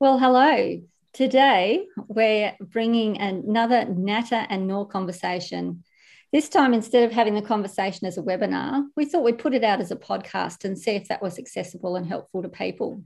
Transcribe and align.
Well, 0.00 0.16
hello. 0.16 0.80
Today 1.12 1.84
we're 2.06 2.54
bringing 2.60 3.20
another 3.20 3.84
Natter 3.84 4.46
and 4.48 4.68
Nor 4.68 4.86
conversation. 4.86 5.82
This 6.32 6.48
time, 6.48 6.72
instead 6.72 7.02
of 7.02 7.10
having 7.10 7.34
the 7.34 7.42
conversation 7.42 8.06
as 8.06 8.16
a 8.16 8.22
webinar, 8.22 8.84
we 8.94 9.06
thought 9.06 9.24
we'd 9.24 9.40
put 9.40 9.54
it 9.54 9.64
out 9.64 9.80
as 9.80 9.90
a 9.90 9.96
podcast 9.96 10.64
and 10.64 10.78
see 10.78 10.92
if 10.92 11.08
that 11.08 11.20
was 11.20 11.40
accessible 11.40 11.96
and 11.96 12.06
helpful 12.06 12.42
to 12.42 12.48
people. 12.48 13.02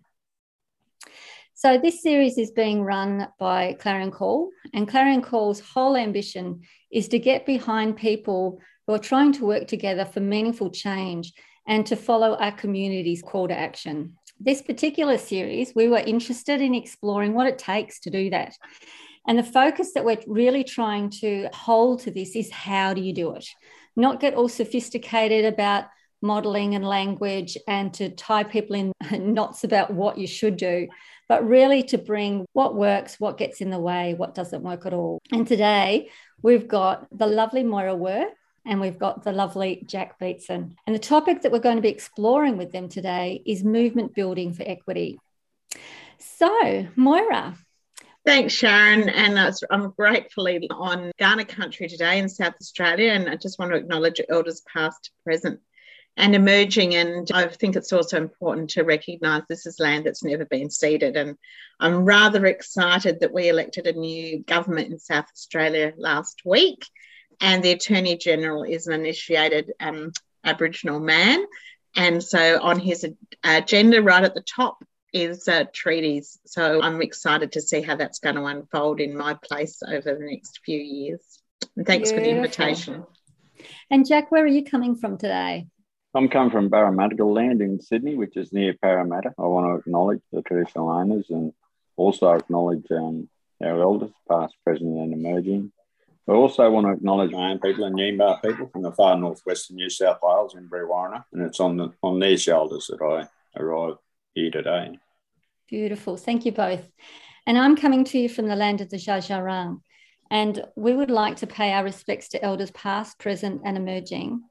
So, 1.55 1.79
this 1.79 2.03
series 2.03 2.37
is 2.37 2.51
being 2.51 2.83
run 2.83 3.27
by 3.39 3.75
Clarion 3.81 4.11
Call, 4.11 4.51
and 4.75 4.87
Clarion 4.87 5.23
Call's 5.23 5.61
whole 5.61 5.97
ambition 5.97 6.61
is 6.93 7.09
to 7.09 7.19
get 7.19 7.47
behind 7.47 7.97
people 7.97 8.61
who 8.87 8.93
are 8.93 8.99
trying 8.99 9.33
to 9.33 9.47
work 9.47 9.67
together 9.67 10.05
for 10.05 10.21
meaningful 10.21 10.69
change 10.69 11.33
and 11.67 11.87
to 11.87 11.97
follow 11.97 12.37
our 12.37 12.53
community's 12.53 13.23
call 13.23 13.49
to 13.49 13.59
action. 13.59 14.19
This 14.45 14.61
particular 14.61 15.19
series, 15.19 15.73
we 15.73 15.87
were 15.87 15.99
interested 15.99 16.61
in 16.61 16.75
exploring 16.75 17.33
what 17.33 17.47
it 17.47 17.59
takes 17.59 18.01
to 18.01 18.11
do 18.11 18.29
that. 18.31 18.57
And 19.29 19.39
the 19.39 19.45
focus 19.45 19.93
that 19.93 20.05
we're 20.05 20.19
really 20.27 20.65
trying 20.65 21.11
to 21.21 21.49
hold 21.55 22.01
to 22.01 22.11
this 22.11 22.35
is 22.35 22.51
how 22.51 22.93
do 22.93 23.01
you 23.01 23.13
do 23.13 23.37
it? 23.37 23.47
Not 23.95 24.19
get 24.19 24.35
all 24.35 24.49
sophisticated 24.49 25.45
about 25.45 25.85
modeling 26.23 26.75
and 26.75 26.85
language 26.85 27.57
and 27.69 27.95
to 27.95 28.09
tie 28.11 28.43
people 28.43 28.75
in 28.75 28.93
knots 29.33 29.63
about 29.63 29.93
what 29.93 30.19
you 30.19 30.27
should 30.27 30.57
do, 30.57 30.89
but 31.29 31.47
really 31.47 31.85
to 31.85 31.99
bring 31.99 32.45
what 32.53 32.75
works, 32.75 33.21
what 33.21 33.39
gets 33.39 33.61
in 33.61 33.71
the 33.71 33.79
way, 33.79 34.15
what 34.15 34.35
doesn't 34.35 34.65
work 34.65 34.87
at 34.87 34.93
all. 34.93 35.21
And 35.31 35.47
today 35.47 36.11
we've 36.43 36.67
got 36.67 37.07
the 37.17 37.29
lovely 37.29 37.63
Moira 37.63 37.95
Were, 37.95 38.27
and 38.65 38.81
we've 38.81 38.99
got 38.99 39.25
the 39.25 39.33
lovely 39.33 39.83
Jack 39.87 40.19
Beetson. 40.19 40.77
And 40.87 40.95
the 40.95 41.01
topic 41.01 41.43
that 41.43 41.53
we're 41.53 41.59
going 41.59 41.77
to 41.77 41.83
be 41.83 41.89
exploring 41.89 42.57
with 42.57 42.73
them 42.73 42.89
today 42.89 43.43
is 43.45 43.65
movement 43.65 44.15
building 44.15 44.53
for 44.53 44.63
equity. 44.67 45.19
So, 46.19 46.87
Moira. 46.95 47.57
Thanks, 48.25 48.53
Sharon. 48.53 49.09
And 49.09 49.37
I'm 49.71 49.91
gratefully 49.91 50.69
on 50.71 51.11
Kaurna 51.19 51.47
country 51.47 51.89
today 51.89 52.21
in 52.21 52.29
South 52.29 52.55
Australia. 52.61 53.11
And 53.11 53.29
I 53.29 53.35
just 53.35 53.59
want 53.59 53.73
to 53.73 53.79
acknowledge 53.79 54.21
elders 54.29 54.63
past, 54.73 55.11
present, 55.25 55.59
and 56.17 56.37
emerging. 56.37 56.95
And 56.95 57.29
I 57.35 57.49
think 57.49 57.75
it's 57.75 57.93
also 57.93 58.19
important 58.19 58.71
to 58.71 58.85
recognise 58.85 59.43
this 59.49 59.67
is 59.67 59.81
land 59.81 60.07
that's 60.07 60.23
never 60.23 60.45
been 60.45 60.71
ceded. 60.71 61.17
And 61.17 61.37
I'm 61.81 62.05
rather 62.05 62.47
excited 62.47 63.19
that 63.21 63.33
we 63.33 63.49
elected 63.49 63.89
a 63.89 63.93
new 63.93 64.45
government 64.45 64.93
in 64.93 65.01
South 65.01 65.27
Australia 65.35 65.93
last 65.97 66.43
week 66.45 66.87
and 67.41 67.63
the 67.63 67.73
Attorney 67.73 68.17
General 68.17 68.63
is 68.63 68.87
an 68.87 68.95
initiated 68.95 69.73
um, 69.81 70.13
Aboriginal 70.45 71.01
man. 71.01 71.45
And 71.95 72.23
so 72.23 72.61
on 72.63 72.79
his 72.79 73.07
agenda, 73.45 74.03
right 74.03 74.25
at 74.25 74.35
the 74.35 74.43
top, 74.43 74.83
is 75.13 75.47
uh, 75.47 75.65
treaties. 75.73 76.39
So 76.47 76.81
I'm 76.83 77.03
excited 77.03 77.53
to 77.53 77.61
see 77.61 77.83
how 77.83 77.97
that's 77.97 78.19
going 78.19 78.37
to 78.37 78.45
unfold 78.45 79.01
in 79.01 79.17
my 79.17 79.35
place 79.35 79.83
over 79.87 80.15
the 80.15 80.25
next 80.25 80.61
few 80.65 80.79
years. 80.79 81.21
And 81.77 81.87
thanks 81.87 82.11
Beautiful. 82.11 82.31
for 82.31 82.35
the 82.35 82.37
invitation. 82.37 83.05
And 83.91 84.07
Jack, 84.07 84.33
where 84.33 84.43
are 84.43 84.49
you 84.49 84.65
coming 84.65 84.97
from 84.97 85.19
today? 85.19 85.67
I'm 86.15 86.29
coming 86.29 86.51
from 86.51 86.71
Parramatta 86.71 87.25
land 87.25 87.63
in 87.63 87.81
Sydney, 87.81 88.17
which 88.17 88.37
is 88.37 88.53
near 88.53 88.75
Parramatta. 88.75 89.33
I 89.39 89.43
want 89.43 89.67
to 89.67 89.81
acknowledge 89.81 90.21
the 90.31 90.43
traditional 90.43 90.91
owners 90.91 91.27
and 91.31 91.53
also 91.97 92.33
acknowledge 92.33 92.85
um, 92.91 93.29
our 93.63 93.81
elders, 93.81 94.11
past, 94.29 94.55
present, 94.65 94.99
and 94.99 95.13
emerging, 95.13 95.73
I 96.29 96.33
also 96.33 96.71
want 96.71 96.87
to 96.87 96.93
acknowledge 96.93 97.33
my 97.33 97.51
own 97.51 97.59
people 97.59 97.85
and 97.85 97.97
Ngemba 97.97 98.43
people 98.43 98.69
from 98.69 98.83
the 98.83 98.93
far 98.93 99.17
northwestern 99.19 99.77
New 99.77 99.91
South 99.91 100.19
Wales 100.23 100.55
in 100.55 100.69
Brewarrina, 100.69 101.25
and 101.33 101.43
it's 101.43 101.59
on 101.59 101.77
the, 101.77 101.93
on 102.03 102.21
their 102.21 102.37
shoulders 102.37 102.87
that 102.89 103.03
I 103.03 103.61
arrive 103.61 103.97
here 104.35 104.51
today. 104.51 104.99
Beautiful. 105.69 106.17
Thank 106.17 106.45
you 106.45 106.53
both. 106.53 106.89
And 107.47 107.59
I'm 107.59 107.77
coming 107.77 108.05
to 108.05 108.19
you 108.19 108.29
from 108.29 108.47
the 108.47 108.55
land 108.55 108.81
of 108.81 108.91
the 108.91 108.99
Dja 108.99 109.81
And 110.31 110.65
we 110.77 110.95
would 110.95 111.11
like 111.11 111.37
to 111.39 111.47
pay 111.47 111.73
our 111.73 111.83
respects 111.83 112.29
to 112.29 112.45
elders 112.45 112.71
past, 112.71 113.19
present, 113.19 113.63
and 113.65 113.77
emerging. 113.77 114.43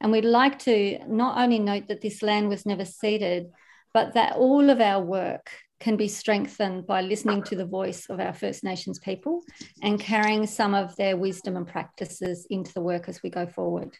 And 0.00 0.10
we'd 0.10 0.24
like 0.24 0.58
to 0.60 0.98
not 1.06 1.38
only 1.38 1.60
note 1.60 1.86
that 1.88 2.00
this 2.00 2.22
land 2.22 2.48
was 2.48 2.66
never 2.66 2.84
ceded, 2.84 3.50
but 3.94 4.14
that 4.14 4.36
all 4.36 4.68
of 4.68 4.80
our 4.80 5.02
work 5.02 5.50
can 5.80 5.96
be 5.96 6.08
strengthened 6.08 6.86
by 6.86 7.00
listening 7.00 7.42
to 7.44 7.56
the 7.56 7.64
voice 7.64 8.06
of 8.10 8.20
our 8.20 8.34
First 8.34 8.62
Nations 8.62 8.98
people 8.98 9.42
and 9.82 9.98
carrying 9.98 10.46
some 10.46 10.74
of 10.74 10.94
their 10.96 11.16
wisdom 11.16 11.56
and 11.56 11.66
practices 11.66 12.46
into 12.50 12.72
the 12.74 12.82
work 12.82 13.08
as 13.08 13.22
we 13.22 13.30
go 13.30 13.46
forward. 13.46 13.96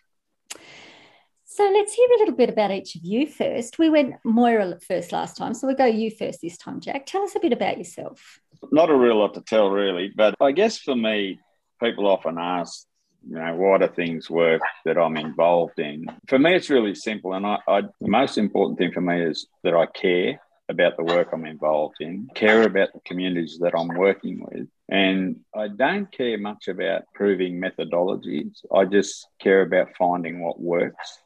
So 1.47 1.65
let's 1.65 1.95
hear 1.95 2.09
a 2.09 2.19
little 2.19 2.37
bit 2.37 2.49
about 2.49 2.71
each 2.71 2.95
of 2.95 3.05
you 3.05 3.27
first. 3.27 3.79
We 3.79 3.91
went 3.91 4.15
Moira 4.25 4.79
first 4.87 5.11
last 5.11 5.37
time, 5.37 5.53
so 5.53 5.67
we'll 5.67 5.75
go 5.75 5.85
you 5.85 6.11
first 6.11 6.41
this 6.43 6.57
time, 6.57 6.81
Jack. 6.81 7.07
Tell 7.07 7.23
us 7.23 7.35
a 7.35 7.41
bit 7.41 7.53
about 7.53 7.77
yourself. 7.77 8.39
Not 8.71 8.89
a 8.89 8.97
real 8.97 9.19
lot 9.19 9.35
to 9.35 9.41
tell, 9.41 9.69
really, 9.69 10.13
but 10.15 10.37
I 10.41 10.53
guess 10.53 10.79
for 10.79 10.95
me, 10.95 11.41
people 11.83 12.07
often 12.07 12.39
ask, 12.39 12.87
you 13.29 13.35
know, 13.35 13.57
why 13.57 13.79
do 13.79 13.89
things 13.89 14.31
work 14.31 14.63
that 14.85 14.97
I'm 14.97 15.17
involved 15.17 15.79
in? 15.79 16.07
For 16.29 16.39
me, 16.39 16.55
it's 16.55 16.71
really 16.71 16.95
simple. 16.95 17.33
And 17.33 17.45
I, 17.45 17.59
I, 17.67 17.81
the 17.81 18.09
most 18.09 18.39
important 18.39 18.79
thing 18.79 18.93
for 18.93 19.01
me 19.01 19.23
is 19.23 19.47
that 19.65 19.75
I 19.75 19.87
care 19.87 20.41
about 20.71 20.97
the 20.97 21.03
work 21.03 21.31
I'm 21.33 21.45
involved 21.45 21.97
in, 22.01 22.29
care 22.35 22.63
about 22.63 22.93
the 22.93 23.01
communities 23.01 23.59
that 23.61 23.75
I'm 23.77 23.89
working 23.89 24.47
with. 24.51 24.69
And 24.89 25.41
I 25.55 25.69
don't 25.69 26.11
care 26.11 26.39
much 26.39 26.69
about 26.69 27.03
proving 27.13 27.61
methodologies. 27.61 28.65
I 28.75 28.85
just 28.85 29.27
care 29.41 29.63
about 29.63 29.97
finding 29.99 30.41
what 30.41 30.61
works 30.61 31.19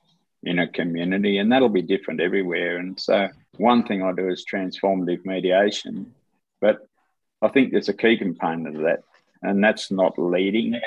in 0.43 0.59
a 0.59 0.69
community, 0.69 1.38
and 1.38 1.53
that'll 1.53 1.69
be 1.69 1.82
different 1.82 2.21
everywhere. 2.21 2.78
And 2.78 2.99
so, 2.99 3.28
one 3.56 3.84
thing 3.84 4.03
I 4.03 4.12
do 4.12 4.28
is 4.28 4.44
transformative 4.50 5.25
mediation, 5.25 6.12
but 6.61 6.78
I 7.41 7.49
think 7.49 7.71
there's 7.71 7.88
a 7.88 7.94
key 7.94 8.16
component 8.16 8.76
of 8.76 8.82
that, 8.82 9.00
and 9.43 9.62
that's 9.62 9.91
not 9.91 10.19
leading 10.19 10.81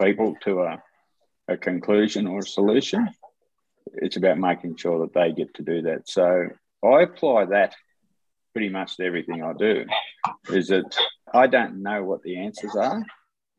people 0.00 0.34
to 0.44 0.62
a, 0.62 0.82
a 1.46 1.56
conclusion 1.56 2.26
or 2.26 2.40
a 2.40 2.46
solution. 2.46 3.08
It's 3.94 4.16
about 4.16 4.38
making 4.38 4.76
sure 4.76 5.00
that 5.00 5.14
they 5.14 5.32
get 5.32 5.54
to 5.54 5.62
do 5.62 5.82
that. 5.82 6.08
So, 6.08 6.48
I 6.84 7.02
apply 7.02 7.46
that 7.46 7.74
pretty 8.52 8.68
much 8.68 8.98
everything 9.00 9.42
I 9.42 9.52
do 9.52 9.84
is 10.50 10.68
that 10.68 10.96
I 11.32 11.46
don't 11.46 11.82
know 11.82 12.02
what 12.04 12.22
the 12.22 12.38
answers 12.38 12.74
are. 12.74 13.04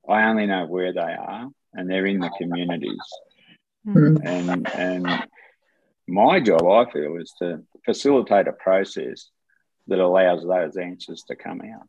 I 0.08 0.24
only 0.30 0.48
know 0.48 0.66
where 0.66 0.94
they 0.94 1.00
are, 1.00 1.48
and 1.74 1.90
they're 1.90 2.06
in 2.06 2.20
the 2.20 2.32
communities. 2.38 2.98
Mm. 3.88 4.22
And 4.26 4.70
and 4.76 5.28
my 6.08 6.40
job, 6.40 6.66
I 6.66 6.92
feel, 6.92 7.18
is 7.18 7.34
to 7.40 7.64
facilitate 7.86 8.48
a 8.48 8.54
process 8.54 9.30
that 9.88 10.00
allows 10.00 10.44
those 10.44 10.78
answers 10.78 11.24
to 11.28 11.36
come 11.36 11.62
out. 11.62 11.88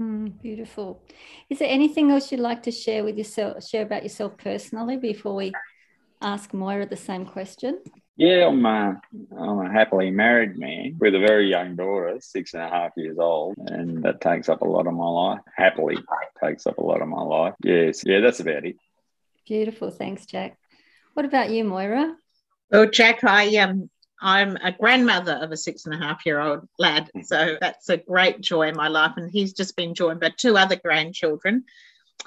Mm, 0.00 0.40
beautiful. 0.40 1.02
Is 1.50 1.58
there 1.58 1.68
anything 1.70 2.10
else 2.10 2.30
you'd 2.30 2.40
like 2.40 2.62
to 2.64 2.70
share 2.70 3.02
with 3.02 3.18
yourself, 3.18 3.66
share 3.66 3.82
about 3.82 4.04
yourself 4.04 4.36
personally 4.38 4.96
before 4.96 5.34
we 5.34 5.52
ask 6.20 6.54
Moira 6.54 6.86
the 6.86 6.96
same 6.96 7.26
question? 7.26 7.80
Yeah, 8.18 8.48
I'm, 8.48 8.66
uh, 8.66 8.94
I'm 9.38 9.60
a 9.60 9.72
happily 9.72 10.10
married 10.10 10.58
man 10.58 10.96
with 10.98 11.14
a 11.14 11.20
very 11.20 11.48
young 11.48 11.76
daughter, 11.76 12.18
six 12.20 12.52
and 12.52 12.64
a 12.64 12.68
half 12.68 12.90
years 12.96 13.16
old, 13.16 13.56
and 13.58 14.02
that 14.02 14.20
takes 14.20 14.48
up 14.48 14.62
a 14.62 14.64
lot 14.64 14.88
of 14.88 14.94
my 14.94 15.06
life. 15.06 15.40
Happily 15.56 15.96
takes 16.42 16.66
up 16.66 16.78
a 16.78 16.82
lot 16.82 17.00
of 17.00 17.06
my 17.06 17.22
life. 17.22 17.54
Yes, 17.62 18.02
yeah, 18.04 18.18
that's 18.18 18.40
about 18.40 18.64
it. 18.64 18.74
Beautiful, 19.46 19.92
thanks, 19.92 20.26
Jack. 20.26 20.58
What 21.14 21.26
about 21.26 21.50
you, 21.50 21.62
Moira? 21.62 22.16
Well, 22.72 22.90
Jack, 22.90 23.22
I 23.22 23.56
um, 23.58 23.88
I'm 24.20 24.56
a 24.56 24.72
grandmother 24.72 25.38
of 25.40 25.52
a 25.52 25.56
six 25.56 25.86
and 25.86 25.94
a 25.94 25.98
half 25.98 26.26
year 26.26 26.40
old 26.40 26.68
lad, 26.76 27.08
so 27.22 27.56
that's 27.60 27.88
a 27.88 27.98
great 27.98 28.40
joy 28.40 28.66
in 28.66 28.76
my 28.76 28.88
life, 28.88 29.12
and 29.16 29.30
he's 29.30 29.52
just 29.52 29.76
been 29.76 29.94
joined 29.94 30.18
by 30.18 30.32
two 30.36 30.56
other 30.56 30.74
grandchildren 30.74 31.66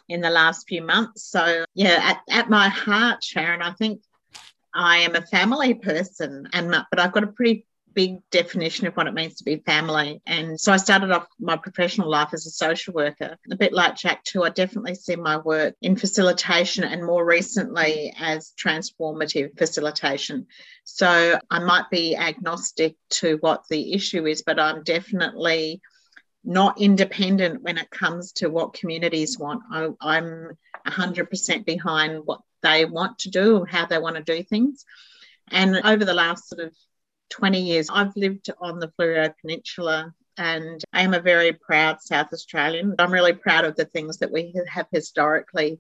in 0.08 0.22
the 0.22 0.30
last 0.30 0.70
few 0.70 0.82
months. 0.82 1.24
So 1.24 1.66
yeah, 1.74 2.00
at, 2.02 2.22
at 2.30 2.50
my 2.50 2.70
heart, 2.70 3.22
Sharon, 3.22 3.62
I 3.62 3.74
think 3.74 4.02
I 4.74 5.00
am 5.00 5.16
a 5.16 5.22
family 5.22 5.74
person, 5.74 6.48
and 6.54 6.70
but 6.70 7.00
I've 7.00 7.12
got 7.12 7.24
a 7.24 7.28
pretty 7.28 7.66
big 7.94 8.18
definition 8.32 8.88
of 8.88 8.96
what 8.96 9.08
it 9.08 9.14
means 9.14 9.36
to 9.36 9.44
be 9.44 9.58
family. 9.58 10.22
And 10.26 10.60
so 10.60 10.72
I 10.72 10.78
started 10.78 11.12
off 11.12 11.28
my 11.40 11.58
professional 11.58 12.10
life 12.10 12.30
as 12.34 12.46
a 12.46 12.52
social 12.52 12.94
worker. 12.94 13.38
A 13.52 13.56
bit 13.56 13.74
like 13.74 13.98
Jack, 13.98 14.24
too, 14.24 14.44
I 14.44 14.50
definitely 14.50 14.96
see 14.96 15.16
my 15.16 15.38
work 15.38 15.76
in 15.82 15.96
facilitation 15.96 16.84
and 16.84 17.06
more 17.06 17.26
recently 17.26 18.14
as 18.18 18.54
transformative 18.58 19.58
facilitation. 19.58 20.48
So 20.84 21.40
I 21.50 21.60
might 21.60 21.90
be 21.90 22.16
agnostic 22.16 22.96
to 23.12 23.38
what 23.42 23.66
the 23.70 23.94
issue 23.94 24.26
is, 24.26 24.42
but 24.42 24.60
I'm 24.60 24.84
definitely 24.84 25.82
not 26.44 26.82
independent 26.82 27.62
when 27.62 27.78
it 27.78 27.90
comes 27.92 28.32
to 28.34 28.50
what 28.50 28.74
communities 28.74 29.38
want. 29.38 29.62
I, 29.72 30.18
am 30.18 30.58
100% 30.88 31.66
behind 31.66 32.22
what 32.26 32.42
they 32.62 32.86
want 32.86 33.20
to 33.20 33.30
do, 33.30 33.66
how 33.66 33.86
they 33.86 33.98
want 33.98 34.16
to 34.16 34.24
do 34.24 34.44
things. 34.44 34.86
And 35.50 35.82
over 35.84 36.06
the 36.06 36.14
last 36.14 36.50
sort 36.50 36.62
of 36.62 36.74
20 37.30 37.62
years, 37.62 37.90
I've 37.92 38.16
lived 38.16 38.50
on 38.60 38.80
the 38.80 38.92
Fleurieu 39.00 39.34
Peninsula 39.42 40.14
and 40.38 40.84
I 40.94 41.02
am 41.02 41.14
a 41.14 41.20
very 41.20 41.54
proud 41.54 42.02
South 42.02 42.34
Australian. 42.34 42.96
I'm 43.00 43.12
really 43.12 43.34
proud 43.34 43.66
of 43.66 43.76
the 43.76 43.86
things 43.86 44.18
that 44.20 44.32
we 44.32 44.54
have 44.74 44.88
historically 44.92 45.80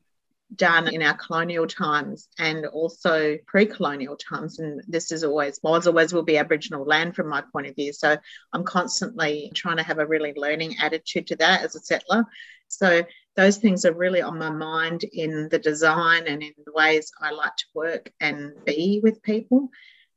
done 0.55 0.93
in 0.93 1.01
our 1.01 1.13
colonial 1.13 1.65
times 1.65 2.27
and 2.37 2.65
also 2.65 3.37
pre-colonial 3.47 4.17
times 4.17 4.59
and 4.59 4.81
this 4.87 5.11
is 5.11 5.23
always 5.23 5.59
was 5.63 5.87
always 5.87 6.13
will 6.13 6.23
be 6.23 6.37
aboriginal 6.37 6.83
land 6.83 7.15
from 7.15 7.29
my 7.29 7.41
point 7.53 7.67
of 7.67 7.75
view 7.75 7.93
so 7.93 8.17
i'm 8.51 8.63
constantly 8.63 9.49
trying 9.55 9.77
to 9.77 9.83
have 9.83 9.99
a 9.99 10.05
really 10.05 10.33
learning 10.35 10.75
attitude 10.81 11.25
to 11.25 11.37
that 11.37 11.61
as 11.61 11.75
a 11.75 11.79
settler 11.79 12.25
so 12.67 13.01
those 13.35 13.57
things 13.57 13.85
are 13.85 13.93
really 13.93 14.21
on 14.21 14.37
my 14.37 14.49
mind 14.49 15.03
in 15.03 15.47
the 15.49 15.59
design 15.59 16.27
and 16.27 16.43
in 16.43 16.53
the 16.65 16.71
ways 16.73 17.11
i 17.21 17.31
like 17.31 17.55
to 17.55 17.65
work 17.73 18.11
and 18.19 18.53
be 18.65 18.99
with 19.03 19.23
people 19.23 19.69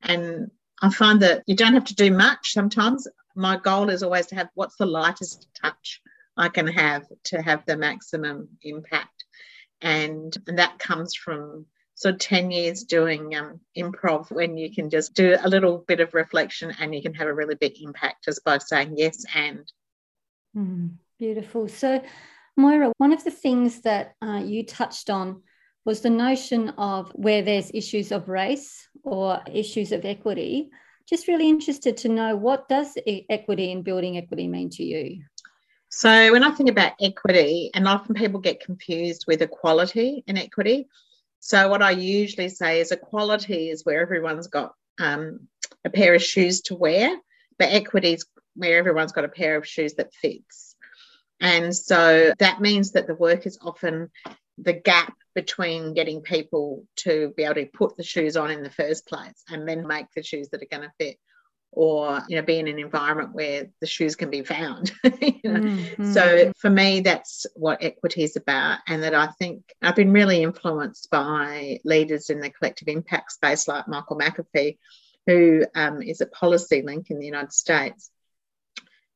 and 0.03 0.51
i 0.83 0.91
find 0.91 1.21
that 1.23 1.43
you 1.47 1.55
don't 1.55 1.75
have 1.75 1.85
to 1.85 1.95
do 1.95 2.11
much 2.11 2.53
sometimes 2.53 3.07
my 3.37 3.57
goal 3.57 3.89
is 3.91 4.03
always 4.03 4.27
to 4.27 4.35
have 4.35 4.49
what's 4.55 4.77
the 4.77 4.87
lightest 4.87 5.49
touch 5.61 6.01
I 6.37 6.49
can 6.49 6.67
have 6.67 7.07
to 7.25 7.41
have 7.41 7.65
the 7.65 7.77
maximum 7.77 8.49
impact. 8.63 9.25
And, 9.81 10.37
and 10.47 10.59
that 10.59 10.79
comes 10.79 11.15
from 11.15 11.67
sort 11.95 12.15
of 12.15 12.21
10 12.21 12.51
years 12.51 12.85
doing 12.85 13.37
um, 13.37 13.61
improv 13.77 14.31
when 14.33 14.57
you 14.57 14.75
can 14.75 14.91
just 14.91 15.15
do 15.15 15.37
a 15.41 15.49
little 15.49 15.79
bit 15.79 16.01
of 16.01 16.15
reflection 16.15 16.75
and 16.81 16.95
you 16.95 17.03
can 17.03 17.15
have 17.15 17.29
a 17.29 17.35
really 17.35 17.55
big 17.55 17.81
impact 17.81 18.25
just 18.25 18.45
by 18.45 18.59
saying 18.59 18.95
yes 18.97 19.25
and. 19.35 19.71
Mm, 20.57 20.95
beautiful. 21.19 21.69
So, 21.69 22.03
Moira, 22.57 22.93
one 22.99 23.13
of 23.13 23.25
the 23.25 23.31
things 23.31 23.81
that 23.83 24.15
uh, 24.23 24.43
you 24.45 24.65
touched 24.65 25.11
on 25.11 25.43
was 25.85 26.01
the 26.01 26.11
notion 26.11 26.71
of 26.71 27.11
where 27.13 27.43
there's 27.43 27.71
issues 27.75 28.13
of 28.13 28.29
race 28.29 28.89
or 29.03 29.43
issues 29.53 29.93
of 29.93 30.05
equity. 30.05 30.71
Just 31.09 31.29
really 31.29 31.49
interested 31.49 31.97
to 31.99 32.09
know 32.09 32.37
what 32.37 32.69
does 32.69 32.97
equity 33.29 33.73
and 33.73 33.85
building 33.85 34.17
equity 34.17 34.49
mean 34.49 34.71
to 34.71 34.85
you? 34.85 35.23
So 35.91 36.33
when 36.33 36.43
I 36.43 36.51
think 36.51 36.71
about 36.71 36.95
equity, 37.01 37.71
and 37.75 37.87
often 37.87 38.15
people 38.15 38.41
get 38.41 38.65
confused 38.65 39.25
with 39.29 39.43
equality 39.43 40.25
and 40.27 40.39
equity. 40.39 40.89
So 41.41 41.69
what 41.69 41.83
I 41.83 41.91
usually 41.91 42.49
say 42.49 42.81
is 42.81 42.91
equality 42.91 43.69
is 43.69 43.85
where 43.85 44.01
everyone's 44.01 44.47
got 44.47 44.75
um, 44.99 45.49
a 45.85 45.91
pair 45.91 46.15
of 46.15 46.23
shoes 46.23 46.63
to 46.63 46.75
wear, 46.75 47.17
but 47.59 47.69
equity 47.69 48.15
is 48.15 48.27
where 48.57 48.79
everyone's 48.79 49.13
got 49.13 49.25
a 49.25 49.29
pair 49.29 49.57
of 49.57 49.69
shoes 49.69 49.95
that 49.95 50.15
fits. 50.15 50.74
And 51.41 51.75
so 51.75 52.33
that 52.39 52.61
means 52.61 52.93
that 52.93 53.07
the 53.07 53.15
work 53.15 53.47
is 53.47 53.59
often 53.61 54.11
the 54.59 54.73
gap 54.73 55.15
between 55.35 55.95
getting 55.95 56.23
people 56.23 56.85
to 56.97 57.33
be 57.37 57.43
able 57.43 57.55
to 57.57 57.67
put 57.67 57.97
the 57.97 58.05
shoes 58.05 58.37
on 58.37 58.51
in 58.51 58.63
the 58.63 58.71
first 58.71 59.07
place 59.07 59.43
and 59.49 59.69
then 59.69 59.87
make 59.87 60.07
the 60.15 60.23
shoes 60.23 60.49
that 60.51 60.63
are 60.63 60.67
going 60.71 60.89
to 60.89 60.93
fit 60.99 61.19
or 61.75 62.23
you 62.29 62.37
know 62.37 62.43
be 62.43 62.59
in 62.59 62.69
an 62.69 62.79
environment 62.79 63.35
where 63.35 63.67
the 63.81 63.87
shoes 63.87 64.15
can 64.15 64.31
be 64.31 64.43
found 64.43 64.93
you 65.21 65.35
know? 65.45 65.61
mm-hmm. 65.61 66.13
so 66.13 66.53
for 66.57 66.71
me 66.71 67.01
that's 67.01 67.47
what 67.55 67.83
equity 67.83 68.23
is 68.23 68.37
about 68.37 68.79
and 68.87 69.03
that 69.03 69.15
i 69.15 69.27
think 69.27 69.63
i've 69.83 69.97
been 69.97 70.13
really 70.13 70.43
influenced 70.43 71.11
by 71.11 71.79
leaders 71.85 72.31
in 72.31 72.41
the 72.41 72.51
collective 72.51 72.89
impact 72.89 73.33
space 73.33 73.67
like 73.67 73.89
michael 73.89 74.19
mcafee 74.19 74.79
who 75.27 75.65
um, 75.75 76.03
is 76.03 76.21
at 76.21 76.35
PolicyLink 76.35 77.11
in 77.11 77.19
the 77.19 77.27
united 77.27 77.53
states 77.53 78.11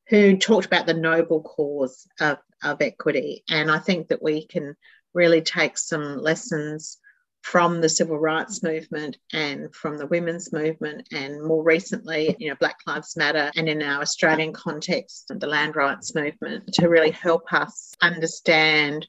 who 0.09 0.37
talked 0.37 0.67
about 0.67 0.87
the 0.87 0.95
noble 0.95 1.43
cause 1.43 2.07
of, 2.21 2.39
of 2.63 2.81
equity 2.81 3.45
and 3.49 3.71
i 3.71 3.79
think 3.79 4.09
that 4.09 4.23
we 4.23 4.47
can 4.47 4.75
really 5.15 5.41
take 5.41 5.79
some 5.79 6.19
lessons 6.19 6.99
from 7.43 7.81
the 7.81 7.89
civil 7.89 8.19
rights 8.19 8.63
movement 8.63 9.17
and 9.33 9.75
from 9.75 9.97
the 9.97 10.07
women's 10.07 10.53
movement, 10.53 11.09
and 11.13 11.43
more 11.43 11.63
recently, 11.63 12.37
you 12.39 12.51
know, 12.51 12.57
Black 12.57 12.77
Lives 12.87 13.17
Matter, 13.17 13.51
and 13.57 13.69
in 13.69 13.83
our 13.83 14.03
Australian 14.03 14.53
context, 14.53 15.33
the 15.35 15.47
land 15.47 15.77
rights 15.77 16.15
movement, 16.15 16.75
to 16.75 16.89
really 16.89 17.11
help 17.11 17.51
us 17.53 17.95
understand 18.03 19.07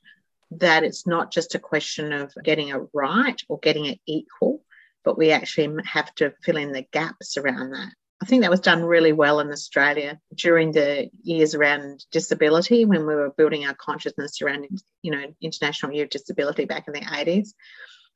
that 0.52 0.84
it's 0.84 1.06
not 1.06 1.32
just 1.32 1.56
a 1.56 1.60
question 1.60 2.14
of 2.14 2.34
getting 2.44 2.70
it 2.70 2.82
right 2.94 3.42
or 3.50 3.60
getting 3.60 3.86
it 3.86 4.00
equal, 4.06 4.64
but 5.04 5.18
we 5.18 5.32
actually 5.32 5.84
have 5.86 6.14
to 6.16 6.34
fill 6.44 6.58
in 6.58 6.72
the 6.72 6.86
gaps 6.94 7.38
around 7.38 7.72
that. 7.72 7.94
I 8.22 8.26
think 8.26 8.42
that 8.42 8.52
was 8.52 8.60
done 8.60 8.84
really 8.84 9.14
well 9.14 9.40
in 9.40 9.50
Australia 9.52 10.20
during 10.36 10.74
the 10.74 11.10
years 11.24 11.56
around 11.56 12.06
disability 12.12 12.84
when 12.84 13.08
we 13.08 13.16
were 13.16 13.30
building 13.30 13.66
our 13.66 13.74
consciousness 13.76 14.42
around, 14.42 14.68
you 15.02 15.12
know, 15.12 15.34
International 15.42 15.94
Year 15.94 16.04
of 16.04 16.10
Disability 16.10 16.66
back 16.66 16.88
in 16.88 16.94
the 16.94 17.00
80s. 17.00 17.50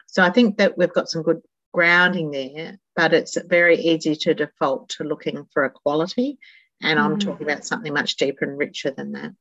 So 0.08 0.22
I 0.22 0.30
think 0.30 0.58
that 0.58 0.78
we've 0.78 0.94
got 0.94 1.10
some 1.10 1.24
good 1.24 1.42
grounding 1.74 2.32
there, 2.32 2.80
but 2.96 3.14
it's 3.14 3.38
very 3.48 3.80
easy 3.80 4.16
to 4.16 4.34
default 4.34 4.90
to 4.90 5.06
looking 5.06 5.46
for 5.54 5.64
equality. 5.64 6.38
And 6.82 7.00
mm. 7.00 7.04
I'm 7.04 7.20
talking 7.20 7.50
about 7.50 7.66
something 7.66 7.94
much 7.94 8.18
deeper 8.18 8.44
and 8.46 8.58
richer 8.58 8.92
than 8.92 9.14
that. 9.14 9.32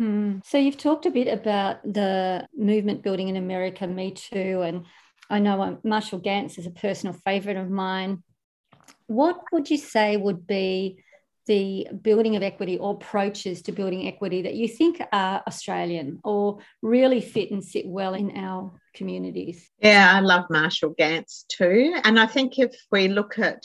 Mm. 0.00 0.46
So 0.46 0.56
you've 0.56 0.78
talked 0.78 1.04
a 1.04 1.10
bit 1.10 1.28
about 1.28 1.82
the 1.82 2.46
movement 2.56 3.02
building 3.02 3.28
in 3.28 3.36
America, 3.36 3.86
Me 3.86 4.12
Too, 4.12 4.62
and 4.62 4.86
I 5.28 5.38
know 5.38 5.78
Marshall 5.82 6.18
Ganz 6.18 6.58
is 6.58 6.66
a 6.66 6.70
personal 6.70 7.14
favourite 7.24 7.56
of 7.56 7.70
mine. 7.70 8.22
What 9.12 9.42
would 9.52 9.68
you 9.68 9.76
say 9.76 10.16
would 10.16 10.46
be 10.46 11.02
the 11.46 11.88
building 12.00 12.36
of 12.36 12.42
equity 12.42 12.78
or 12.78 12.94
approaches 12.94 13.62
to 13.62 13.72
building 13.72 14.06
equity 14.06 14.42
that 14.42 14.54
you 14.54 14.68
think 14.68 15.02
are 15.12 15.42
Australian 15.46 16.20
or 16.24 16.60
really 16.80 17.20
fit 17.20 17.50
and 17.50 17.62
sit 17.62 17.86
well 17.86 18.14
in 18.14 18.36
our 18.36 18.72
communities? 18.94 19.68
Yeah, 19.80 20.12
I 20.14 20.20
love 20.20 20.44
Marshall 20.48 20.94
Ganz 20.96 21.44
too. 21.48 21.94
And 22.04 22.18
I 22.18 22.26
think 22.26 22.58
if 22.58 22.74
we 22.90 23.08
look 23.08 23.38
at 23.38 23.64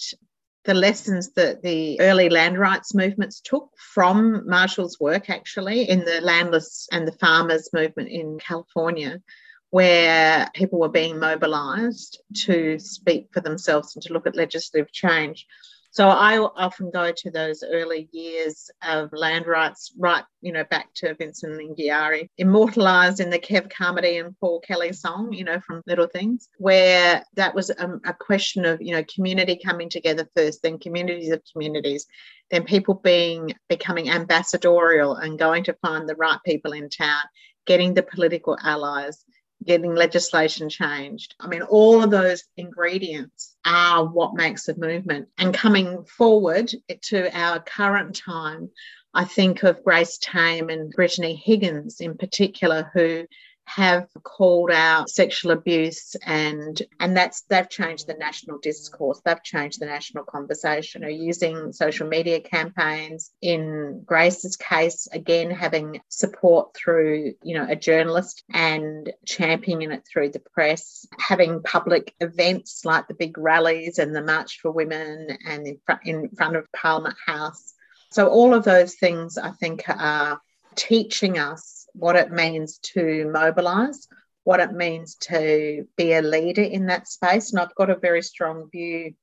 the 0.65 0.73
lessons 0.73 1.31
that 1.33 1.61
the 1.61 1.99
early 2.01 2.29
land 2.29 2.57
rights 2.57 2.93
movements 2.93 3.39
took 3.39 3.69
from 3.77 4.43
Marshall's 4.45 4.99
work, 4.99 5.29
actually, 5.29 5.89
in 5.89 6.03
the 6.03 6.19
landless 6.19 6.89
and 6.91 7.07
the 7.07 7.13
farmers 7.13 7.69
movement 7.71 8.09
in 8.09 8.37
California, 8.37 9.21
where 9.69 10.49
people 10.53 10.79
were 10.79 10.89
being 10.89 11.19
mobilized 11.19 12.21
to 12.33 12.79
speak 12.79 13.27
for 13.33 13.41
themselves 13.41 13.95
and 13.95 14.03
to 14.03 14.13
look 14.13 14.27
at 14.27 14.35
legislative 14.35 14.91
change. 14.91 15.45
So 15.91 16.09
I 16.09 16.37
often 16.37 16.91
go 16.91 17.11
to 17.11 17.31
those 17.31 17.63
early 17.63 18.07
years 18.11 18.69
of 18.83 19.11
land 19.13 19.47
rights, 19.47 19.91
right, 19.97 20.23
you 20.41 20.51
know, 20.51 20.63
back 20.65 20.93
to 20.97 21.15
Vincent 21.15 21.53
Lingiari, 21.53 22.29
immortalized 22.37 23.19
in 23.19 23.31
the 23.31 23.39
Kev 23.39 23.71
Carmody 23.71 24.17
and 24.17 24.37
Paul 24.39 24.59
Kelly 24.59 24.93
song, 24.93 25.33
you 25.33 25.43
know, 25.43 25.59
from 25.59 25.81
Little 25.87 26.05
Things, 26.05 26.49
where 26.59 27.23
that 27.33 27.55
was 27.55 27.71
a, 27.71 27.99
a 28.05 28.13
question 28.13 28.63
of, 28.63 28.79
you 28.79 28.93
know, 28.93 29.03
community 29.13 29.59
coming 29.63 29.89
together 29.89 30.29
first, 30.35 30.61
then 30.61 30.77
communities 30.77 31.31
of 31.31 31.41
communities, 31.51 32.05
then 32.51 32.63
people 32.63 32.93
being 32.93 33.55
becoming 33.67 34.09
ambassadorial 34.09 35.15
and 35.15 35.39
going 35.39 35.63
to 35.63 35.77
find 35.81 36.07
the 36.07 36.15
right 36.15 36.39
people 36.45 36.73
in 36.73 36.89
town, 36.89 37.23
getting 37.65 37.95
the 37.95 38.03
political 38.03 38.55
allies 38.61 39.25
getting 39.67 39.93
legislation 39.93 40.69
changed. 40.69 41.35
I 41.39 41.47
mean, 41.47 41.61
all 41.61 42.01
of 42.01 42.09
those 42.09 42.43
ingredients 42.55 43.55
are 43.65 44.05
what 44.05 44.33
makes 44.33 44.67
a 44.69 44.77
movement. 44.77 45.27
And 45.37 45.53
coming 45.53 46.05
forward 46.05 46.71
to 47.03 47.37
our 47.37 47.59
current 47.59 48.15
time, 48.15 48.69
I 49.13 49.25
think 49.25 49.63
of 49.63 49.83
Grace 49.83 50.17
Tame 50.17 50.69
and 50.69 50.91
Brittany 50.91 51.35
Higgins 51.35 51.99
in 51.99 52.17
particular, 52.17 52.89
who 52.93 53.27
have 53.67 54.07
called 54.23 54.71
out 54.71 55.09
sexual 55.09 55.51
abuse 55.51 56.15
and 56.25 56.81
and 57.01 57.17
that's 57.17 57.41
they've 57.49 57.69
changed 57.69 58.07
the 58.07 58.13
national 58.13 58.59
discourse. 58.59 59.21
They've 59.25 59.43
changed 59.43 59.81
the 59.81 59.85
national 59.85 60.23
conversation. 60.23 61.03
Are 61.03 61.09
using 61.09 61.73
social 61.73 62.07
media 62.07 62.39
campaigns? 62.39 63.29
In 63.41 64.03
grace's 64.05 64.55
case 64.55 65.09
again 65.11 65.51
having 65.51 65.99
support 66.07 66.73
through 66.75 67.33
you 67.43 67.55
know 67.55 67.67
a 67.69 67.75
journalist 67.75 68.41
and 68.53 69.11
championing 69.25 69.91
it 69.91 70.07
through 70.09 70.29
the 70.29 70.39
press 70.39 71.05
having 71.19 71.61
public 71.61 72.15
events 72.21 72.85
like 72.85 73.09
the 73.09 73.13
big 73.13 73.37
rallies 73.37 73.99
and 73.99 74.15
the 74.15 74.23
march 74.23 74.59
for 74.61 74.71
women 74.71 75.37
and 75.45 75.67
in 75.67 75.77
front, 75.85 76.01
in 76.05 76.29
front 76.29 76.55
of 76.55 76.71
parliament 76.71 77.15
house. 77.25 77.73
So 78.11 78.29
all 78.29 78.53
of 78.53 78.63
those 78.63 78.95
things 78.95 79.37
i 79.37 79.51
think 79.51 79.83
are 79.89 80.39
teaching 80.75 81.37
us 81.37 81.76
what 81.97 82.15
it 82.15 82.31
means 82.31 82.79
to 82.79 83.29
mobilize, 83.31 84.07
what 84.43 84.59
it 84.59 84.71
means 84.71 85.15
to 85.15 85.87
be 85.97 86.13
a 86.13 86.21
leader 86.21 86.63
in 86.63 86.87
that 86.87 87.07
space. 87.07 87.51
And 87.51 87.59
I've 87.59 87.75
got 87.75 87.89
a 87.89 87.95
very 87.95 88.21
strong 88.21 88.69
view 88.71 89.13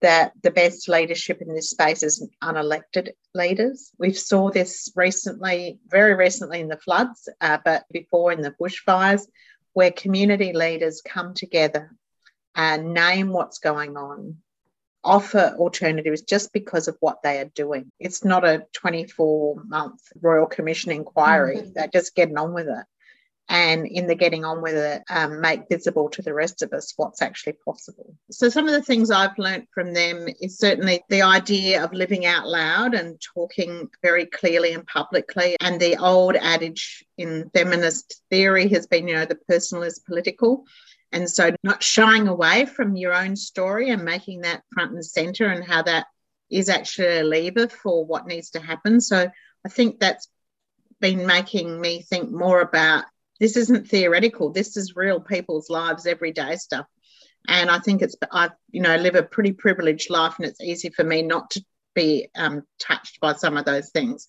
that 0.00 0.32
the 0.42 0.50
best 0.50 0.88
leadership 0.88 1.40
in 1.40 1.54
this 1.54 1.70
space 1.70 2.02
is 2.02 2.28
unelected 2.42 3.10
leaders. 3.34 3.92
We've 3.98 4.18
saw 4.18 4.50
this 4.50 4.92
recently, 4.96 5.78
very 5.88 6.14
recently 6.14 6.60
in 6.60 6.68
the 6.68 6.76
floods, 6.76 7.28
uh, 7.40 7.58
but 7.64 7.84
before 7.90 8.32
in 8.32 8.42
the 8.42 8.54
bushfires, 8.60 9.26
where 9.72 9.92
community 9.92 10.52
leaders 10.52 11.02
come 11.02 11.34
together 11.34 11.94
and 12.54 12.92
name 12.92 13.28
what's 13.28 13.58
going 13.58 13.96
on, 13.96 14.38
offer 15.04 15.54
alternatives 15.58 16.22
just 16.22 16.52
because 16.52 16.88
of 16.88 16.96
what 17.00 17.22
they 17.22 17.38
are 17.38 17.50
doing. 17.54 17.90
It's 17.98 18.24
not 18.24 18.44
a 18.44 18.66
24 18.72 19.62
month 19.66 20.00
Royal 20.20 20.46
Commission 20.46 20.92
inquiry. 20.92 21.56
Mm-hmm. 21.58 21.72
They're 21.74 21.88
just 21.88 22.14
getting 22.14 22.38
on 22.38 22.52
with 22.52 22.68
it. 22.68 22.84
and 23.48 23.86
in 23.86 24.06
the 24.06 24.14
getting 24.14 24.44
on 24.44 24.62
with 24.62 24.76
it, 24.76 25.02
um, 25.10 25.40
make 25.40 25.68
visible 25.68 26.08
to 26.10 26.22
the 26.22 26.32
rest 26.32 26.62
of 26.62 26.72
us 26.72 26.94
what's 26.96 27.20
actually 27.20 27.54
possible. 27.64 28.14
So, 28.30 28.48
some 28.48 28.66
of 28.66 28.72
the 28.72 28.82
things 28.82 29.10
I've 29.10 29.36
learned 29.36 29.66
from 29.74 29.92
them 29.92 30.28
is 30.40 30.58
certainly 30.58 31.02
the 31.08 31.22
idea 31.22 31.82
of 31.82 31.92
living 31.92 32.24
out 32.24 32.46
loud 32.48 32.94
and 32.94 33.20
talking 33.20 33.90
very 34.00 34.26
clearly 34.26 34.72
and 34.72 34.86
publicly. 34.86 35.56
And 35.60 35.80
the 35.80 35.96
old 35.96 36.36
adage 36.36 37.04
in 37.18 37.50
feminist 37.52 38.22
theory 38.30 38.68
has 38.68 38.86
been, 38.86 39.08
you 39.08 39.16
know, 39.16 39.26
the 39.26 39.34
personal 39.48 39.82
is 39.82 39.98
political. 39.98 40.64
And 41.12 41.30
so, 41.30 41.54
not 41.62 41.82
shying 41.82 42.28
away 42.28 42.64
from 42.66 42.96
your 42.96 43.14
own 43.14 43.36
story 43.36 43.90
and 43.90 44.04
making 44.04 44.42
that 44.42 44.62
front 44.72 44.92
and 44.92 45.04
center 45.04 45.46
and 45.46 45.62
how 45.62 45.82
that 45.82 46.06
is 46.50 46.68
actually 46.68 47.18
a 47.18 47.24
lever 47.24 47.68
for 47.68 48.04
what 48.04 48.26
needs 48.26 48.50
to 48.50 48.60
happen. 48.60 49.00
So, 49.00 49.30
I 49.64 49.68
think 49.68 50.00
that's 50.00 50.28
been 51.00 51.26
making 51.26 51.80
me 51.80 52.02
think 52.02 52.30
more 52.30 52.60
about 52.60 53.04
this 53.40 53.56
isn't 53.56 53.88
theoretical. 53.88 54.50
This 54.52 54.76
is 54.76 54.96
real 54.96 55.20
people's 55.20 55.68
lives, 55.68 56.06
everyday 56.06 56.56
stuff. 56.56 56.86
And 57.48 57.70
I 57.70 57.80
think 57.80 58.00
it's, 58.02 58.14
I, 58.30 58.50
you 58.70 58.80
know, 58.80 58.96
live 58.96 59.16
a 59.16 59.22
pretty 59.22 59.52
privileged 59.52 60.10
life 60.10 60.34
and 60.38 60.46
it's 60.46 60.60
easy 60.60 60.90
for 60.90 61.02
me 61.02 61.22
not 61.22 61.50
to 61.50 61.64
be 61.94 62.28
um, 62.36 62.62
touched 62.78 63.20
by 63.20 63.34
some 63.34 63.56
of 63.56 63.64
those 63.64 63.90
things. 63.90 64.26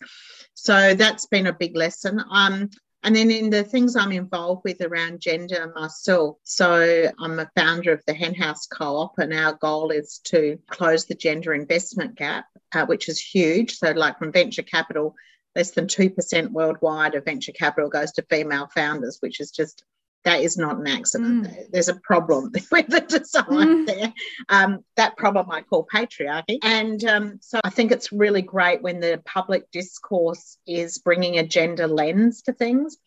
So 0.55 0.95
that's 0.95 1.27
been 1.27 1.47
a 1.47 1.53
big 1.53 1.75
lesson. 1.77 2.23
Um, 2.29 2.69
and 3.03 3.15
then 3.15 3.29
in 3.31 3.50
the 3.50 3.63
things 3.63 3.95
I'm 3.95 4.12
involved 4.12 4.63
with 4.63 4.81
around 4.81 5.22
gender 5.22 5.72
myself, 5.75 6.38
so 6.43 7.12
I'm 7.19 7.39
a 7.39 7.51
founder 7.55 7.91
of 7.91 8.03
the 8.07 8.13
Henhouse 8.13 8.67
Co 8.67 8.98
op, 8.98 9.19
and 9.19 9.33
our 9.33 9.53
goal 9.53 9.91
is 9.91 10.19
to 10.25 10.57
close 10.69 11.05
the 11.05 11.15
gender 11.15 11.53
investment 11.53 12.15
gap, 12.15 12.45
uh, 12.74 12.86
which 12.86 13.10
is 13.10 13.19
huge. 13.19 13.75
So, 13.75 13.91
like 13.91 14.19
from 14.19 14.31
venture 14.31 14.63
capital 14.63 15.15
less 15.55 15.72
than 15.72 15.88
2% 15.88 16.50
worldwide 16.50 17.15
of 17.15 17.25
venture 17.25 17.51
capital 17.51 17.89
goes 17.89 18.12
to 18.13 18.25
female 18.29 18.67
founders, 18.74 19.17
which 19.19 19.39
is 19.39 19.51
just 19.51 19.83
that 20.24 20.42
is 20.42 20.58
not 20.58 20.77
an 20.77 20.88
accident. 20.88 21.48
Mm. 21.48 21.72
There's 21.72 21.89
a 21.89 21.96
problem 21.96 22.51
with 22.72 22.88
the 22.88 23.01
design 23.01 23.46
mm. 23.46 23.86
there. 23.86 24.13
Um, 24.50 24.84
that 24.96 25.18
problem 25.18 25.51
I 25.51 25.62
call 25.62 25.88
patriarchy. 25.94 26.60
And 26.63 27.03
um, 27.06 27.39
so 27.42 27.60
I 27.63 27.70
think 27.70 27.92
it's 27.92 28.12
really 28.12 28.42
great 28.42 28.82
when 28.82 29.00
the 29.00 29.22
public 29.25 29.70
discourse 29.72 30.58
is 30.65 30.98
bringing 30.98 31.38
a 31.38 31.48
gender 31.48 31.88
lens 31.88 32.42
to 32.44 32.53
things. 32.53 32.98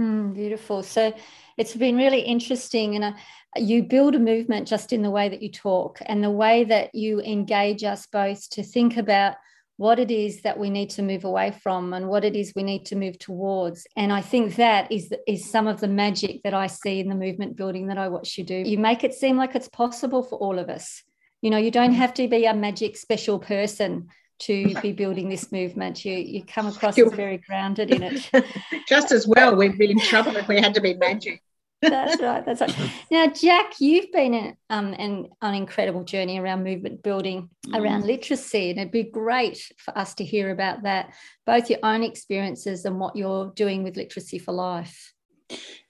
Mm, 0.00 0.34
beautiful. 0.34 0.82
So 0.82 1.14
it's 1.56 1.76
been 1.76 1.96
really 1.96 2.20
interesting. 2.20 2.96
And 2.96 3.04
uh, 3.04 3.12
you 3.56 3.84
build 3.84 4.16
a 4.16 4.18
movement 4.18 4.66
just 4.66 4.92
in 4.92 5.02
the 5.02 5.10
way 5.10 5.28
that 5.28 5.42
you 5.42 5.50
talk 5.50 5.98
and 6.06 6.22
the 6.22 6.30
way 6.30 6.64
that 6.64 6.94
you 6.94 7.20
engage 7.20 7.84
us 7.84 8.06
both 8.06 8.48
to 8.50 8.64
think 8.64 8.96
about 8.96 9.36
what 9.76 9.98
it 9.98 10.10
is 10.10 10.42
that 10.42 10.58
we 10.58 10.70
need 10.70 10.90
to 10.90 11.02
move 11.02 11.24
away 11.24 11.50
from 11.62 11.92
and 11.92 12.08
what 12.08 12.24
it 12.24 12.36
is 12.36 12.52
we 12.54 12.62
need 12.62 12.86
to 12.86 12.96
move 12.96 13.18
towards. 13.18 13.86
And 13.96 14.12
i 14.12 14.20
think 14.20 14.56
that 14.56 14.90
is 14.90 15.12
is 15.26 15.50
some 15.50 15.66
of 15.66 15.80
the 15.80 15.88
magic 15.88 16.42
that 16.42 16.54
i 16.54 16.66
see 16.66 17.00
in 17.00 17.08
the 17.08 17.14
movement 17.14 17.56
building 17.56 17.88
that 17.88 17.98
i 17.98 18.08
watch 18.08 18.38
you 18.38 18.44
do. 18.44 18.54
You 18.54 18.78
make 18.78 19.04
it 19.04 19.14
seem 19.14 19.36
like 19.36 19.54
it's 19.54 19.68
possible 19.68 20.22
for 20.22 20.38
all 20.38 20.58
of 20.58 20.68
us. 20.68 21.02
You 21.42 21.50
know 21.50 21.58
you 21.58 21.70
don't 21.70 21.90
mm-hmm. 21.90 22.00
have 22.00 22.14
to 22.14 22.28
be 22.28 22.44
a 22.46 22.54
magic 22.54 22.96
special 22.96 23.38
person 23.38 24.08
to 24.40 24.74
be 24.80 24.92
building 24.92 25.28
this 25.28 25.52
movement. 25.52 26.04
You 26.04 26.16
you 26.16 26.44
come 26.44 26.66
across 26.66 26.98
as 26.98 27.12
very 27.12 27.38
grounded 27.38 27.90
in 27.90 28.02
it. 28.02 28.30
Just 28.88 29.12
as 29.12 29.26
well 29.26 29.56
we'd 29.56 29.78
be 29.78 29.90
in 29.90 30.00
trouble 30.00 30.36
if 30.36 30.48
we 30.48 30.60
had 30.60 30.74
to 30.74 30.80
be 30.80 30.94
magic 30.94 31.42
that's 31.88 32.20
right. 32.20 32.44
That's 32.44 32.60
right. 32.60 32.76
Now, 33.10 33.28
Jack, 33.28 33.80
you've 33.80 34.10
been 34.12 34.34
in, 34.34 34.56
um, 34.70 34.94
an, 34.98 35.28
an 35.42 35.54
incredible 35.54 36.04
journey 36.04 36.38
around 36.38 36.64
movement 36.64 37.02
building, 37.02 37.50
mm. 37.66 37.80
around 37.80 38.04
literacy, 38.04 38.70
and 38.70 38.78
it'd 38.78 38.92
be 38.92 39.02
great 39.02 39.72
for 39.78 39.96
us 39.96 40.14
to 40.14 40.24
hear 40.24 40.50
about 40.50 40.82
that, 40.82 41.12
both 41.46 41.70
your 41.70 41.80
own 41.82 42.02
experiences 42.02 42.84
and 42.84 42.98
what 42.98 43.16
you're 43.16 43.52
doing 43.54 43.82
with 43.82 43.96
Literacy 43.96 44.38
for 44.38 44.52
Life. 44.52 45.12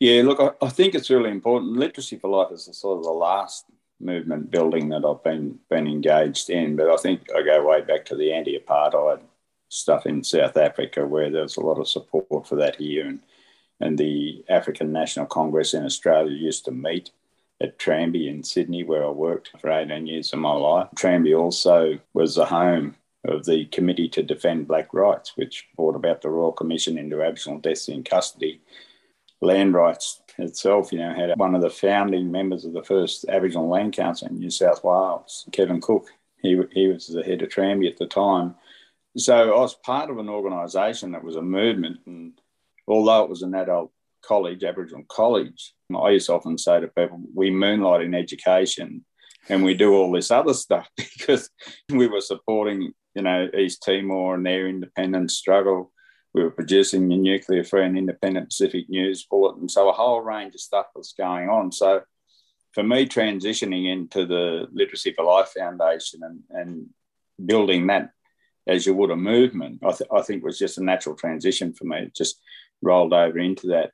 Yeah, 0.00 0.22
look, 0.22 0.40
I, 0.40 0.64
I 0.64 0.68
think 0.68 0.94
it's 0.94 1.10
really 1.10 1.30
important. 1.30 1.76
Literacy 1.76 2.18
for 2.18 2.28
Life 2.28 2.52
is 2.52 2.66
the, 2.66 2.74
sort 2.74 2.98
of 2.98 3.04
the 3.04 3.10
last 3.10 3.66
movement 4.00 4.50
building 4.50 4.88
that 4.88 5.04
I've 5.04 5.22
been 5.22 5.58
been 5.70 5.86
engaged 5.86 6.50
in, 6.50 6.76
but 6.76 6.90
I 6.90 6.96
think 6.96 7.22
I 7.34 7.42
go 7.42 7.66
way 7.66 7.80
back 7.80 8.04
to 8.06 8.16
the 8.16 8.32
anti-apartheid 8.32 9.20
stuff 9.68 10.06
in 10.06 10.22
South 10.22 10.56
Africa, 10.56 11.06
where 11.06 11.30
there's 11.30 11.56
a 11.56 11.60
lot 11.60 11.78
of 11.78 11.88
support 11.88 12.46
for 12.46 12.56
that 12.56 12.76
here, 12.76 13.06
and 13.06 13.20
and 13.80 13.98
the 13.98 14.44
African 14.48 14.92
National 14.92 15.26
Congress 15.26 15.74
in 15.74 15.84
Australia 15.84 16.36
used 16.36 16.64
to 16.64 16.70
meet 16.70 17.10
at 17.60 17.78
Tranby 17.78 18.28
in 18.28 18.42
Sydney, 18.42 18.84
where 18.84 19.04
I 19.04 19.10
worked 19.10 19.50
for 19.60 19.70
18 19.70 20.06
years 20.06 20.32
of 20.32 20.38
my 20.38 20.52
life. 20.52 20.88
Tranby 20.96 21.34
also 21.34 21.98
was 22.12 22.34
the 22.34 22.44
home 22.44 22.96
of 23.24 23.44
the 23.44 23.64
Committee 23.66 24.08
to 24.10 24.22
Defend 24.22 24.68
Black 24.68 24.92
Rights, 24.92 25.32
which 25.36 25.66
brought 25.76 25.96
about 25.96 26.20
the 26.20 26.28
Royal 26.28 26.52
Commission 26.52 26.98
into 26.98 27.22
Aboriginal 27.22 27.58
Deaths 27.58 27.88
in 27.88 28.04
Custody. 28.04 28.60
Land 29.40 29.74
rights 29.74 30.20
itself, 30.38 30.92
you 30.92 30.98
know, 30.98 31.14
had 31.14 31.36
one 31.36 31.54
of 31.54 31.62
the 31.62 31.70
founding 31.70 32.30
members 32.30 32.64
of 32.64 32.72
the 32.72 32.82
first 32.82 33.24
Aboriginal 33.28 33.68
Land 33.68 33.92
Council 33.92 34.28
in 34.28 34.38
New 34.38 34.50
South 34.50 34.84
Wales, 34.84 35.48
Kevin 35.52 35.80
Cook. 35.80 36.08
He, 36.42 36.60
he 36.72 36.88
was 36.88 37.06
the 37.06 37.22
head 37.22 37.42
of 37.42 37.50
Tranby 37.50 37.88
at 37.88 37.96
the 37.96 38.06
time. 38.06 38.54
So 39.16 39.54
I 39.54 39.60
was 39.60 39.74
part 39.74 40.10
of 40.10 40.18
an 40.18 40.28
organisation 40.28 41.12
that 41.12 41.24
was 41.24 41.36
a 41.36 41.42
movement 41.42 42.00
and 42.06 42.32
although 42.86 43.24
it 43.24 43.30
was 43.30 43.42
an 43.42 43.54
adult 43.54 43.92
college, 44.22 44.64
Aboriginal 44.64 45.04
college, 45.08 45.74
I 45.94 46.10
used 46.10 46.26
to 46.26 46.34
often 46.34 46.58
say 46.58 46.80
to 46.80 46.88
people, 46.88 47.20
we 47.34 47.50
moonlight 47.50 48.02
in 48.02 48.14
education 48.14 49.04
and 49.48 49.62
we 49.62 49.74
do 49.74 49.94
all 49.94 50.10
this 50.10 50.30
other 50.30 50.54
stuff 50.54 50.88
because 50.96 51.50
we 51.90 52.06
were 52.06 52.20
supporting, 52.20 52.92
you 53.14 53.22
know, 53.22 53.48
East 53.56 53.82
Timor 53.84 54.34
and 54.34 54.46
their 54.46 54.68
independence 54.68 55.36
struggle. 55.36 55.92
We 56.32 56.42
were 56.42 56.50
producing 56.50 57.08
the 57.08 57.16
nuclear 57.16 57.62
free 57.62 57.84
and 57.84 57.96
independent 57.96 58.48
Pacific 58.48 58.88
News 58.88 59.24
Bulletin. 59.30 59.68
So 59.68 59.88
a 59.88 59.92
whole 59.92 60.20
range 60.20 60.54
of 60.54 60.60
stuff 60.60 60.86
was 60.96 61.14
going 61.16 61.48
on. 61.48 61.70
So 61.70 62.02
for 62.72 62.82
me, 62.82 63.06
transitioning 63.06 63.92
into 63.92 64.26
the 64.26 64.66
Literacy 64.72 65.12
for 65.12 65.24
Life 65.24 65.50
Foundation 65.56 66.20
and, 66.24 66.40
and 66.50 66.86
building 67.46 67.86
that 67.86 68.10
as 68.66 68.86
you 68.86 68.94
would 68.94 69.10
a 69.10 69.16
movement, 69.16 69.80
I, 69.84 69.92
th- 69.92 70.10
I 70.12 70.22
think 70.22 70.42
was 70.42 70.58
just 70.58 70.78
a 70.78 70.84
natural 70.84 71.14
transition 71.14 71.74
for 71.74 71.84
me. 71.84 72.10
Just 72.16 72.40
rolled 72.84 73.12
over 73.12 73.38
into 73.38 73.68
that. 73.68 73.90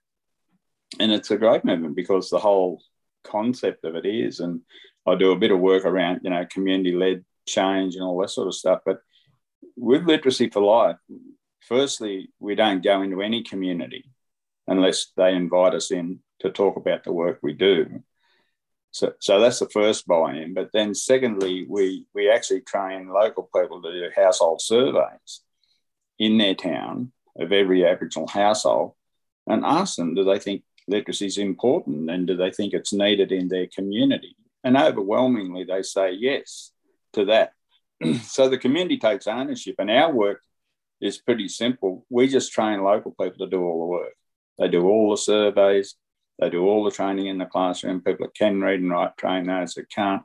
And 0.99 1.13
it's 1.13 1.31
a 1.31 1.37
great 1.37 1.65
movement 1.65 1.97
because 1.97 2.29
the 2.29 2.39
whole 2.39 2.83
concept 3.25 3.85
of 3.85 3.95
it 3.95 4.07
is, 4.07 4.41
and 4.41 4.61
I 5.07 5.15
do 5.15 5.33
a 5.33 5.39
bit 5.39 5.53
of 5.53 5.61
work 5.61 5.85
around, 5.85 6.21
you 6.25 6.31
know, 6.31 6.47
community 6.51 6.93
led 6.93 7.25
change 7.47 7.95
and 7.95 8.05
all 8.05 8.21
that 8.21 8.31
sort 8.31 8.49
of 8.49 8.55
stuff. 8.55 8.81
But 8.85 9.01
with 9.77 10.07
Literacy 10.07 10.51
for 10.51 10.63
Life, 10.63 10.97
firstly, 11.61 12.31
we 12.39 12.55
don't 12.55 12.83
go 12.83 13.03
into 13.03 13.23
any 13.23 13.43
community 13.43 14.11
unless 14.67 15.13
they 15.17 15.35
invite 15.35 15.75
us 15.75 15.91
in 15.91 16.21
to 16.41 16.51
talk 16.51 16.77
about 16.77 17.05
the 17.05 17.13
work 17.13 17.39
we 17.43 17.53
do. 17.53 18.03
So, 18.93 19.13
so 19.21 19.41
that's 19.41 19.61
the 19.61 19.69
first 19.69 20.07
buy-in. 20.07 20.55
But 20.55 20.71
then 20.73 20.95
secondly, 20.95 21.65
we, 21.69 22.07
we 22.13 22.29
actually 22.31 22.63
train 22.63 23.09
local 23.09 23.49
people 23.55 23.81
to 23.83 23.93
do 23.93 24.11
household 24.15 24.61
surveys 24.61 25.43
in 26.19 26.39
their 26.39 26.55
town 26.55 27.13
of 27.41 27.53
every 27.53 27.85
Aboriginal 27.85 28.29
household 28.29 28.93
and 29.47 29.65
ask 29.65 29.97
them, 29.97 30.15
do 30.15 30.25
they 30.25 30.39
think 30.39 30.63
literacy 30.87 31.27
is 31.27 31.39
important 31.39 32.11
and 32.11 32.27
do 32.27 32.37
they 32.37 32.51
think 32.51 32.73
it's 32.73 32.93
needed 32.93 33.33
in 33.33 33.49
their 33.49 33.67
community? 33.67 34.37
And 34.63 34.77
overwhelmingly, 34.77 35.65
they 35.65 35.83
say 35.83 36.13
yes 36.13 36.73
to 37.15 37.25
that. 37.27 37.53
so 38.23 38.49
the 38.49 38.59
community 38.59 38.99
takes 38.99 39.27
ownership, 39.27 39.77
and 39.79 39.91
our 39.91 40.13
work 40.13 40.43
is 41.01 41.19
pretty 41.19 41.49
simple. 41.49 42.05
We 42.11 42.29
just 42.29 42.53
train 42.53 42.83
local 42.83 43.13
people 43.13 43.47
to 43.47 43.51
do 43.51 43.63
all 43.63 43.81
the 43.81 43.87
work. 43.87 44.13
They 44.59 44.69
do 44.69 44.87
all 44.87 45.11
the 45.11 45.17
surveys, 45.17 45.95
they 46.39 46.51
do 46.51 46.67
all 46.67 46.85
the 46.85 46.91
training 46.91 47.27
in 47.27 47.39
the 47.39 47.47
classroom. 47.47 48.03
People 48.03 48.27
that 48.27 48.35
can 48.35 48.61
read 48.61 48.81
and 48.81 48.91
write 48.91 49.17
train 49.17 49.47
those 49.47 49.75
that 49.75 49.91
can't. 49.91 50.23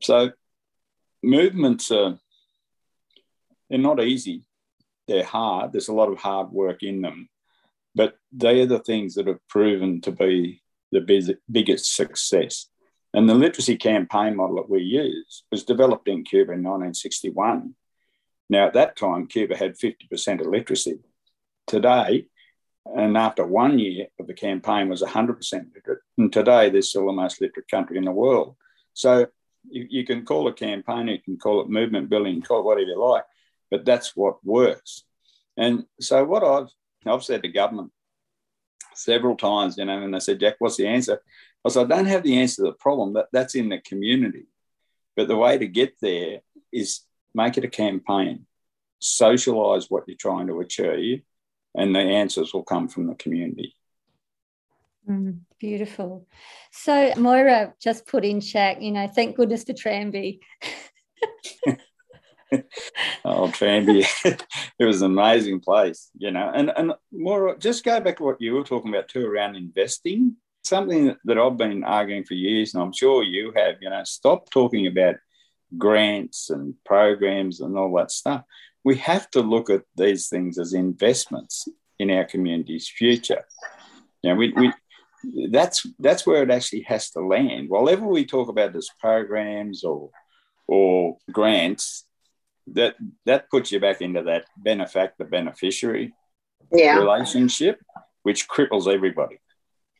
So 0.00 0.32
movements 1.22 1.90
are 1.90 2.18
they're 3.68 3.78
not 3.78 4.02
easy 4.02 4.44
they're 5.08 5.24
hard. 5.24 5.72
There's 5.72 5.88
a 5.88 5.94
lot 5.94 6.10
of 6.10 6.18
hard 6.18 6.50
work 6.50 6.82
in 6.82 7.02
them, 7.02 7.28
but 7.94 8.16
they 8.32 8.60
are 8.60 8.66
the 8.66 8.78
things 8.78 9.14
that 9.14 9.26
have 9.26 9.46
proven 9.48 10.00
to 10.02 10.12
be 10.12 10.62
the 10.90 11.38
biggest 11.50 11.94
success. 11.94 12.68
And 13.14 13.28
the 13.28 13.34
literacy 13.34 13.76
campaign 13.76 14.36
model 14.36 14.56
that 14.56 14.70
we 14.70 14.82
use 14.82 15.44
was 15.50 15.64
developed 15.64 16.08
in 16.08 16.24
Cuba 16.24 16.52
in 16.52 16.62
1961. 16.62 17.74
Now, 18.48 18.66
at 18.66 18.74
that 18.74 18.96
time, 18.96 19.26
Cuba 19.26 19.56
had 19.56 19.76
50% 19.78 20.40
illiteracy. 20.40 21.00
Today, 21.66 22.26
and 22.84 23.16
after 23.16 23.46
one 23.46 23.78
year 23.78 24.06
of 24.18 24.26
the 24.26 24.34
campaign 24.34 24.88
was 24.88 25.02
100% 25.02 25.38
literate, 25.74 26.00
and 26.18 26.32
today 26.32 26.68
they're 26.68 26.82
still 26.82 27.06
the 27.06 27.12
most 27.12 27.40
literate 27.40 27.68
country 27.68 27.96
in 27.96 28.04
the 28.04 28.10
world. 28.10 28.56
So 28.92 29.26
you, 29.68 29.86
you 29.88 30.04
can 30.04 30.24
call 30.24 30.48
it 30.48 30.56
campaign, 30.56 31.08
you 31.08 31.20
can 31.20 31.38
call 31.38 31.60
it 31.60 31.68
movement 31.68 32.10
building, 32.10 32.42
call 32.42 32.60
it 32.60 32.64
whatever 32.64 32.88
you 32.88 32.98
like, 32.98 33.24
but 33.72 33.86
that's 33.86 34.14
what 34.14 34.44
works. 34.44 35.04
And 35.56 35.86
so 35.98 36.24
what 36.24 36.44
I've 36.44 36.68
I've 37.06 37.24
said 37.24 37.42
to 37.42 37.48
government 37.48 37.90
several 38.94 39.34
times, 39.34 39.78
you 39.78 39.86
know, 39.86 40.02
and 40.02 40.12
they 40.14 40.20
said, 40.20 40.38
Jack, 40.38 40.56
what's 40.58 40.76
the 40.76 40.86
answer? 40.86 41.20
I 41.64 41.70
said, 41.70 41.90
I 41.90 41.96
don't 41.96 42.06
have 42.06 42.22
the 42.22 42.38
answer 42.38 42.56
to 42.56 42.70
the 42.70 42.76
problem. 42.76 43.14
That 43.14 43.28
that's 43.32 43.54
in 43.54 43.70
the 43.70 43.78
community. 43.78 44.44
But 45.16 45.28
the 45.28 45.38
way 45.38 45.56
to 45.56 45.66
get 45.66 45.94
there 46.02 46.40
is 46.70 47.00
make 47.34 47.56
it 47.56 47.64
a 47.64 47.68
campaign, 47.68 48.46
socialize 48.98 49.86
what 49.88 50.04
you're 50.06 50.18
trying 50.18 50.48
to 50.48 50.60
achieve, 50.60 51.22
and 51.74 51.94
the 51.94 52.00
answers 52.00 52.52
will 52.52 52.64
come 52.64 52.88
from 52.88 53.06
the 53.06 53.14
community. 53.14 53.74
Mm, 55.08 55.40
beautiful. 55.58 56.26
So 56.72 57.14
Moira 57.16 57.72
just 57.80 58.06
put 58.06 58.24
in 58.24 58.42
chat, 58.42 58.82
you 58.82 58.92
know, 58.92 59.08
thank 59.08 59.36
goodness 59.36 59.64
for 59.64 59.72
Tranby. 59.72 60.40
oh, 63.24 63.48
Tranby, 63.48 64.06
it 64.24 64.84
was 64.84 65.02
an 65.02 65.12
amazing 65.12 65.60
place, 65.60 66.10
you 66.16 66.30
know. 66.30 66.50
And 66.54 66.72
and 66.76 66.92
more, 67.12 67.56
just 67.56 67.84
go 67.84 68.00
back 68.00 68.18
to 68.18 68.24
what 68.24 68.40
you 68.40 68.54
were 68.54 68.64
talking 68.64 68.92
about 68.92 69.08
too 69.08 69.26
around 69.26 69.56
investing. 69.56 70.36
Something 70.64 71.16
that 71.24 71.38
I've 71.38 71.56
been 71.56 71.82
arguing 71.84 72.24
for 72.24 72.34
years, 72.34 72.74
and 72.74 72.82
I'm 72.82 72.92
sure 72.92 73.22
you 73.22 73.52
have. 73.56 73.76
You 73.80 73.90
know, 73.90 74.02
stop 74.04 74.50
talking 74.50 74.86
about 74.86 75.16
grants 75.78 76.50
and 76.50 76.74
programs 76.84 77.60
and 77.60 77.76
all 77.76 77.94
that 77.96 78.10
stuff. 78.10 78.44
We 78.84 78.96
have 78.96 79.30
to 79.30 79.40
look 79.40 79.70
at 79.70 79.82
these 79.96 80.28
things 80.28 80.58
as 80.58 80.74
investments 80.74 81.68
in 81.98 82.10
our 82.10 82.24
community's 82.24 82.88
future. 82.88 83.44
You 84.22 84.30
know, 84.30 84.36
we, 84.36 84.52
we 84.56 84.72
that's 85.50 85.86
that's 85.98 86.26
where 86.26 86.42
it 86.42 86.50
actually 86.50 86.82
has 86.82 87.10
to 87.10 87.20
land. 87.20 87.68
Whatever 87.68 88.06
we 88.06 88.24
talk 88.24 88.48
about 88.48 88.76
as 88.76 88.88
programs 89.00 89.84
or 89.84 90.10
or 90.66 91.16
grants, 91.30 92.06
that 92.68 92.96
that 93.26 93.50
puts 93.50 93.72
you 93.72 93.80
back 93.80 94.00
into 94.00 94.22
that 94.24 94.46
benefactor 94.56 95.24
beneficiary 95.24 96.14
yeah. 96.72 96.96
relationship, 96.96 97.80
which 98.22 98.48
cripples 98.48 98.92
everybody. 98.92 99.40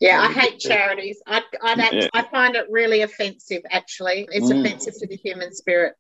Yeah, 0.00 0.20
I 0.20 0.32
hate 0.32 0.58
charities. 0.58 1.22
I 1.26 1.42
I, 1.62 1.90
yeah. 1.92 2.08
I 2.12 2.22
find 2.22 2.56
it 2.56 2.66
really 2.70 3.02
offensive. 3.02 3.62
Actually, 3.70 4.28
it's 4.32 4.50
mm. 4.50 4.60
offensive 4.60 4.94
to 4.98 5.06
the 5.06 5.16
human 5.16 5.54
spirit, 5.54 5.94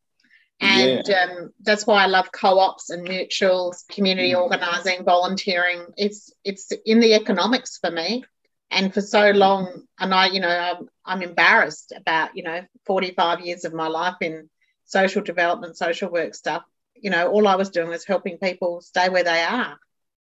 and 0.60 1.06
yeah. 1.06 1.24
um, 1.24 1.50
that's 1.60 1.86
why 1.86 2.02
I 2.02 2.06
love 2.06 2.32
co-ops 2.32 2.90
and 2.90 3.06
mutuals, 3.06 3.86
community 3.88 4.32
mm. 4.32 4.42
organising, 4.42 5.04
volunteering. 5.04 5.86
It's 5.96 6.32
it's 6.44 6.72
in 6.84 6.98
the 6.98 7.14
economics 7.14 7.78
for 7.78 7.92
me, 7.92 8.24
and 8.72 8.92
for 8.92 9.00
so 9.00 9.30
long, 9.30 9.84
and 10.00 10.12
I, 10.12 10.26
you 10.26 10.40
know, 10.40 10.48
I'm, 10.48 10.88
I'm 11.04 11.22
embarrassed 11.22 11.92
about 11.96 12.36
you 12.36 12.42
know 12.42 12.62
45 12.86 13.40
years 13.42 13.64
of 13.64 13.72
my 13.72 13.86
life 13.86 14.16
in 14.20 14.48
social 14.84 15.22
development, 15.22 15.76
social 15.76 16.10
work 16.10 16.34
stuff. 16.34 16.62
You 16.94 17.10
know, 17.10 17.28
all 17.28 17.48
I 17.48 17.56
was 17.56 17.70
doing 17.70 17.88
was 17.88 18.04
helping 18.04 18.38
people 18.38 18.80
stay 18.80 19.08
where 19.08 19.24
they 19.24 19.42
are. 19.42 19.78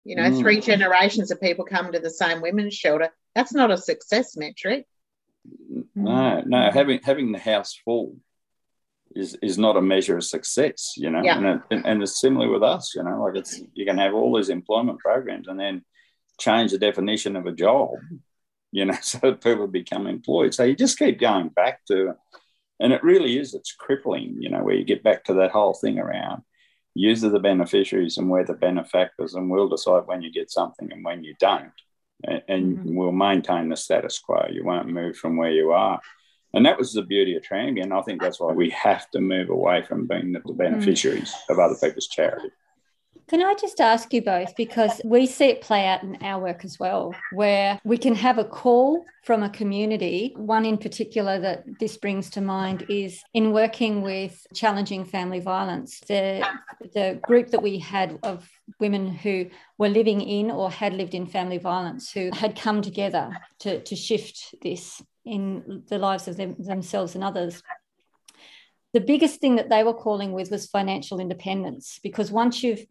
You 0.03 0.15
know, 0.15 0.29
mm. 0.29 0.39
three 0.39 0.62
generations 0.62 1.31
of 1.31 1.41
people 1.41 1.65
come 1.65 1.91
to 1.91 2.00
the 2.00 2.09
same 2.09 2.41
women's 2.41 2.75
shelter. 2.75 3.09
That's 3.33 3.53
not 3.53 3.71
a 3.71 3.77
success 3.77 4.38
metric. 4.38 4.85
No, 5.95 6.41
no. 6.45 6.71
Having 6.71 7.00
having 7.03 7.31
the 7.31 7.39
house 7.39 7.79
full 7.83 8.17
is 9.15 9.35
is 9.41 9.57
not 9.57 9.77
a 9.77 9.81
measure 9.81 10.17
of 10.17 10.24
success. 10.24 10.93
You 10.95 11.09
know, 11.09 11.24
yeah. 11.24 11.38
and, 11.38 11.62
it, 11.71 11.85
and 11.85 12.03
it's 12.03 12.19
similar 12.19 12.50
with 12.50 12.63
us. 12.63 12.93
You 12.95 13.03
know, 13.03 13.24
like 13.24 13.35
it's 13.35 13.62
you 13.74 13.85
can 13.85 13.97
have 13.97 14.13
all 14.13 14.35
these 14.35 14.50
employment 14.50 15.00
programs 15.00 15.47
and 15.47 15.59
then 15.59 15.83
change 16.39 16.71
the 16.71 16.77
definition 16.77 17.35
of 17.35 17.45
a 17.45 17.51
job. 17.51 17.91
You 18.71 18.85
know, 18.85 18.97
so 19.01 19.33
people 19.33 19.67
become 19.67 20.07
employed. 20.07 20.53
So 20.53 20.63
you 20.63 20.75
just 20.75 21.00
keep 21.00 21.19
going 21.19 21.50
back 21.50 21.85
to, 21.88 22.13
and 22.79 22.94
it 22.94 23.03
really 23.03 23.38
is. 23.38 23.53
It's 23.53 23.74
crippling. 23.74 24.38
You 24.39 24.50
know, 24.50 24.63
where 24.63 24.75
you 24.75 24.84
get 24.84 25.03
back 25.03 25.24
to 25.25 25.34
that 25.36 25.51
whole 25.51 25.74
thing 25.74 26.00
around 26.00 26.44
Use 26.96 27.25
are 27.25 27.29
the 27.29 27.39
beneficiaries 27.39 28.17
and 28.17 28.29
we're 28.29 28.46
the 28.46 28.53
benefactors, 28.53 29.36
and 29.36 29.51
we'll 29.51 29.67
decide 29.67 30.03
when 30.05 30.22
you 30.22 30.32
get 30.32 30.50
something 30.50 30.89
and 30.91 31.03
when 31.03 31.25
you 31.25 31.36
don't. 31.39 31.74
And, 32.24 32.41
and 32.48 32.77
mm-hmm. 32.77 32.96
we'll 32.96 33.12
maintain 33.12 33.67
the 33.67 33.75
status 33.75 34.17
quo. 34.17 34.48
You 34.50 34.63
won't 34.63 34.88
move 34.88 35.17
from 35.17 35.36
where 35.36 35.51
you 35.51 35.74
are. 35.74 36.00
And 36.53 36.65
that 36.65 36.77
was 36.77 36.94
the 36.94 37.01
beauty 37.01 37.36
of 37.36 37.44
Tranby. 37.44 37.82
And 37.82 37.94
I 37.94 38.01
think 38.01 38.22
that's 38.22 38.39
why 38.39 38.53
we 38.53 38.70
have 38.70 39.12
to 39.12 39.20
move 39.20 39.50
away 39.50 39.84
from 39.84 40.08
being 40.08 40.32
the 40.32 40.39
beneficiaries 40.53 41.32
mm-hmm. 41.32 41.51
of 41.51 41.60
other 41.60 41.75
people's 41.75 42.08
charity. 42.08 42.50
Can 43.27 43.41
I 43.41 43.55
just 43.55 43.82
ask 43.82 44.13
you 44.13 44.22
both, 44.22 44.55
because 44.55 45.01
we 45.03 45.25
see 45.25 45.46
it 45.46 45.62
play 45.62 45.88
out 45.88 46.03
in 46.03 46.17
our 46.22 46.39
work 46.39 46.63
as 46.63 46.79
well, 46.79 47.15
where 47.32 47.79
we 47.84 47.98
can 47.98 48.13
have 48.13 48.38
a 48.38 48.46
call 48.46 49.03
from 49.24 49.41
a 49.41 49.50
community. 49.50 50.34
One 50.38 50.63
in 50.63 50.77
particular 50.77 51.39
that 51.39 51.63
this 51.79 51.98
brings 51.98 52.29
to 52.32 52.41
mind 52.41 52.86
is 52.88 53.24
in 53.34 53.51
working 53.51 54.03
with 54.03 54.46
challenging 54.53 55.05
family 55.05 55.39
violence. 55.39 56.01
The, 56.01 56.48
the 56.94 57.20
group 57.24 57.50
that 57.50 57.63
we 57.63 57.79
had 57.79 58.20
of 58.22 58.48
women 58.79 59.08
who 59.08 59.48
were 59.79 59.89
living 59.89 60.22
in 60.22 60.51
or 60.51 60.70
had 60.70 60.94
lived 60.94 61.15
in 61.15 61.25
family 61.25 61.58
violence 61.58 62.12
who 62.12 62.29
had 62.32 62.55
come 62.55 62.84
together 62.84 63.32
to, 63.60 63.82
to 63.82 63.96
shift 63.96 64.53
this 64.62 65.01
in 65.25 65.84
the 65.89 65.98
lives 65.98 66.27
of 66.27 66.38
them, 66.38 66.55
themselves 66.60 67.15
and 67.15 67.24
others 67.24 67.63
the 68.94 69.01
biggest 69.01 69.41
thing 69.41 69.58
that 69.58 69.67
they 69.67 69.84
were 69.84 69.94
calling 69.94 70.32
with 70.32 70.51
was 70.51 70.67
financial 70.67 71.20
independence 71.20 72.00
because 72.01 72.32
once 72.32 72.63
you've 72.63 72.86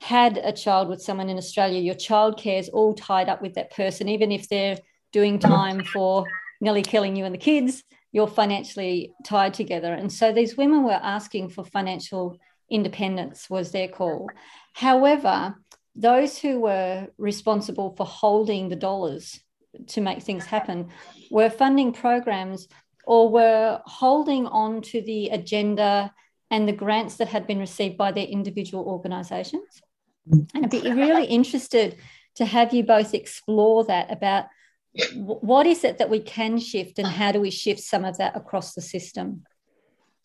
had 0.00 0.38
a 0.38 0.52
child 0.52 0.88
with 0.88 1.02
someone 1.02 1.28
in 1.28 1.38
Australia, 1.38 1.80
your 1.80 1.94
childcare 1.94 2.58
is 2.58 2.68
all 2.68 2.94
tied 2.94 3.28
up 3.28 3.40
with 3.40 3.54
that 3.54 3.70
person, 3.70 4.08
even 4.08 4.30
if 4.32 4.48
they're 4.48 4.78
doing 5.12 5.38
time 5.38 5.84
for 5.84 6.26
nearly 6.60 6.82
killing 6.82 7.16
you 7.16 7.24
and 7.24 7.34
the 7.34 7.38
kids, 7.38 7.82
you're 8.12 8.28
financially 8.28 9.12
tied 9.24 9.54
together. 9.54 9.92
And 9.92 10.12
so 10.12 10.32
these 10.32 10.56
women 10.56 10.84
were 10.84 10.92
asking 10.92 11.50
for 11.50 11.64
financial 11.64 12.38
independence, 12.70 13.48
was 13.50 13.72
their 13.72 13.88
call. 13.88 14.28
However, 14.72 15.54
those 15.94 16.38
who 16.38 16.60
were 16.60 17.08
responsible 17.18 17.94
for 17.96 18.06
holding 18.06 18.68
the 18.68 18.76
dollars 18.76 19.40
to 19.88 20.00
make 20.00 20.22
things 20.22 20.44
happen 20.44 20.90
were 21.30 21.50
funding 21.50 21.92
programs 21.92 22.68
or 23.06 23.28
were 23.28 23.80
holding 23.84 24.46
on 24.46 24.80
to 24.80 25.02
the 25.02 25.28
agenda 25.28 26.12
and 26.54 26.68
the 26.68 26.72
grants 26.72 27.16
that 27.16 27.26
had 27.26 27.48
been 27.48 27.58
received 27.58 27.96
by 27.96 28.12
their 28.12 28.26
individual 28.26 28.84
organisations. 28.84 29.82
And 30.30 30.48
I'd 30.54 30.70
be 30.70 30.80
really 30.92 31.24
interested 31.24 31.96
to 32.36 32.44
have 32.44 32.72
you 32.72 32.84
both 32.84 33.12
explore 33.12 33.82
that 33.86 34.12
about 34.12 34.44
what 35.16 35.66
is 35.66 35.82
it 35.82 35.98
that 35.98 36.10
we 36.10 36.20
can 36.20 36.58
shift 36.58 37.00
and 37.00 37.08
how 37.08 37.32
do 37.32 37.40
we 37.40 37.50
shift 37.50 37.80
some 37.80 38.04
of 38.04 38.18
that 38.18 38.36
across 38.36 38.72
the 38.74 38.80
system 38.80 39.42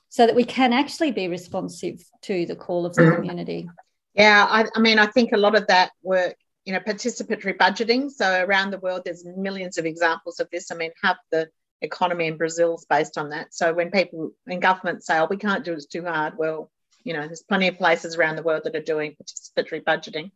so 0.09 0.27
that 0.27 0.35
we 0.35 0.43
can 0.43 0.71
actually 0.71 1.11
be 1.11 1.27
responsive 1.27 1.99
to 2.21 2.45
the 2.45 2.55
call 2.55 2.85
of 2.85 2.93
the 2.93 3.01
mm. 3.01 3.15
community. 3.15 3.67
Yeah, 4.13 4.45
I, 4.47 4.65
I 4.75 4.79
mean, 4.79 4.99
I 4.99 5.07
think 5.07 5.31
a 5.31 5.37
lot 5.37 5.55
of 5.55 5.65
that 5.65 5.91
work, 6.03 6.35
you 6.63 6.73
know, 6.73 6.79
participatory 6.79 7.57
budgeting. 7.57 8.11
So 8.11 8.43
around 8.43 8.69
the 8.69 8.77
world, 8.77 9.01
there's 9.03 9.25
millions 9.25 9.79
of 9.79 9.85
examples 9.87 10.39
of 10.39 10.47
this. 10.51 10.69
I 10.71 10.75
mean, 10.75 10.91
half 11.01 11.17
the 11.31 11.49
economy 11.81 12.27
in 12.27 12.37
Brazil 12.37 12.75
is 12.75 12.85
based 12.85 13.17
on 13.17 13.29
that. 13.29 13.53
So 13.53 13.73
when 13.73 13.91
people 13.91 14.31
in 14.47 14.59
government 14.59 15.03
say, 15.03 15.19
oh, 15.19 15.27
we 15.29 15.37
can't 15.37 15.63
do 15.65 15.71
it, 15.71 15.75
it's 15.75 15.85
too 15.85 16.03
hard, 16.03 16.37
well, 16.37 16.71
you 17.03 17.13
know, 17.13 17.25
there's 17.25 17.41
plenty 17.41 17.69
of 17.69 17.77
places 17.77 18.17
around 18.17 18.35
the 18.35 18.43
world 18.43 18.63
that 18.65 18.75
are 18.75 18.81
doing 18.81 19.15
participatory 19.15 19.81
budgeting, 19.83 20.31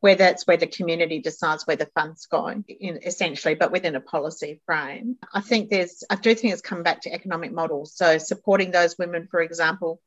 where 0.00 0.16
that's 0.16 0.46
where 0.46 0.56
the 0.56 0.66
community 0.66 1.20
decides 1.20 1.64
where 1.66 1.76
the 1.76 1.88
funds 1.94 2.26
go, 2.26 2.48
in, 2.48 3.00
essentially, 3.04 3.54
but 3.54 3.70
within 3.70 3.94
a 3.94 4.00
policy 4.00 4.60
frame. 4.66 5.16
I 5.32 5.40
think 5.40 5.70
there's, 5.70 6.02
I 6.10 6.16
do 6.16 6.34
think 6.34 6.52
it's 6.52 6.62
come 6.62 6.82
back 6.82 7.02
to 7.02 7.12
economic 7.12 7.52
models. 7.52 7.96
So 7.96 8.18
supporting 8.18 8.72
those 8.72 8.98
women, 8.98 9.28
for 9.30 9.40
example, 9.40 10.00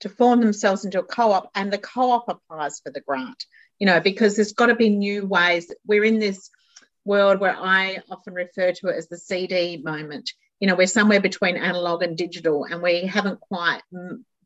to 0.00 0.08
form 0.08 0.40
themselves 0.40 0.86
into 0.86 1.00
a 1.00 1.04
co-op, 1.04 1.50
and 1.54 1.72
the 1.72 1.78
co-op 1.78 2.28
applies 2.28 2.80
for 2.80 2.90
the 2.90 3.00
grant. 3.00 3.44
You 3.78 3.86
know, 3.86 4.00
because 4.00 4.36
there's 4.36 4.52
got 4.52 4.66
to 4.66 4.76
be 4.76 4.90
new 4.90 5.26
ways. 5.26 5.72
We're 5.84 6.04
in 6.04 6.20
this 6.20 6.50
world 7.04 7.40
where 7.40 7.56
I 7.56 7.98
often 8.10 8.34
refer 8.34 8.72
to 8.72 8.88
it 8.88 8.96
as 8.96 9.08
the 9.08 9.18
CD 9.18 9.78
moment. 9.82 10.30
You 10.60 10.68
know, 10.68 10.76
we're 10.76 10.86
somewhere 10.86 11.20
between 11.20 11.56
analog 11.56 12.02
and 12.02 12.16
digital, 12.16 12.64
and 12.64 12.82
we 12.82 13.06
haven't 13.06 13.40
quite 13.40 13.82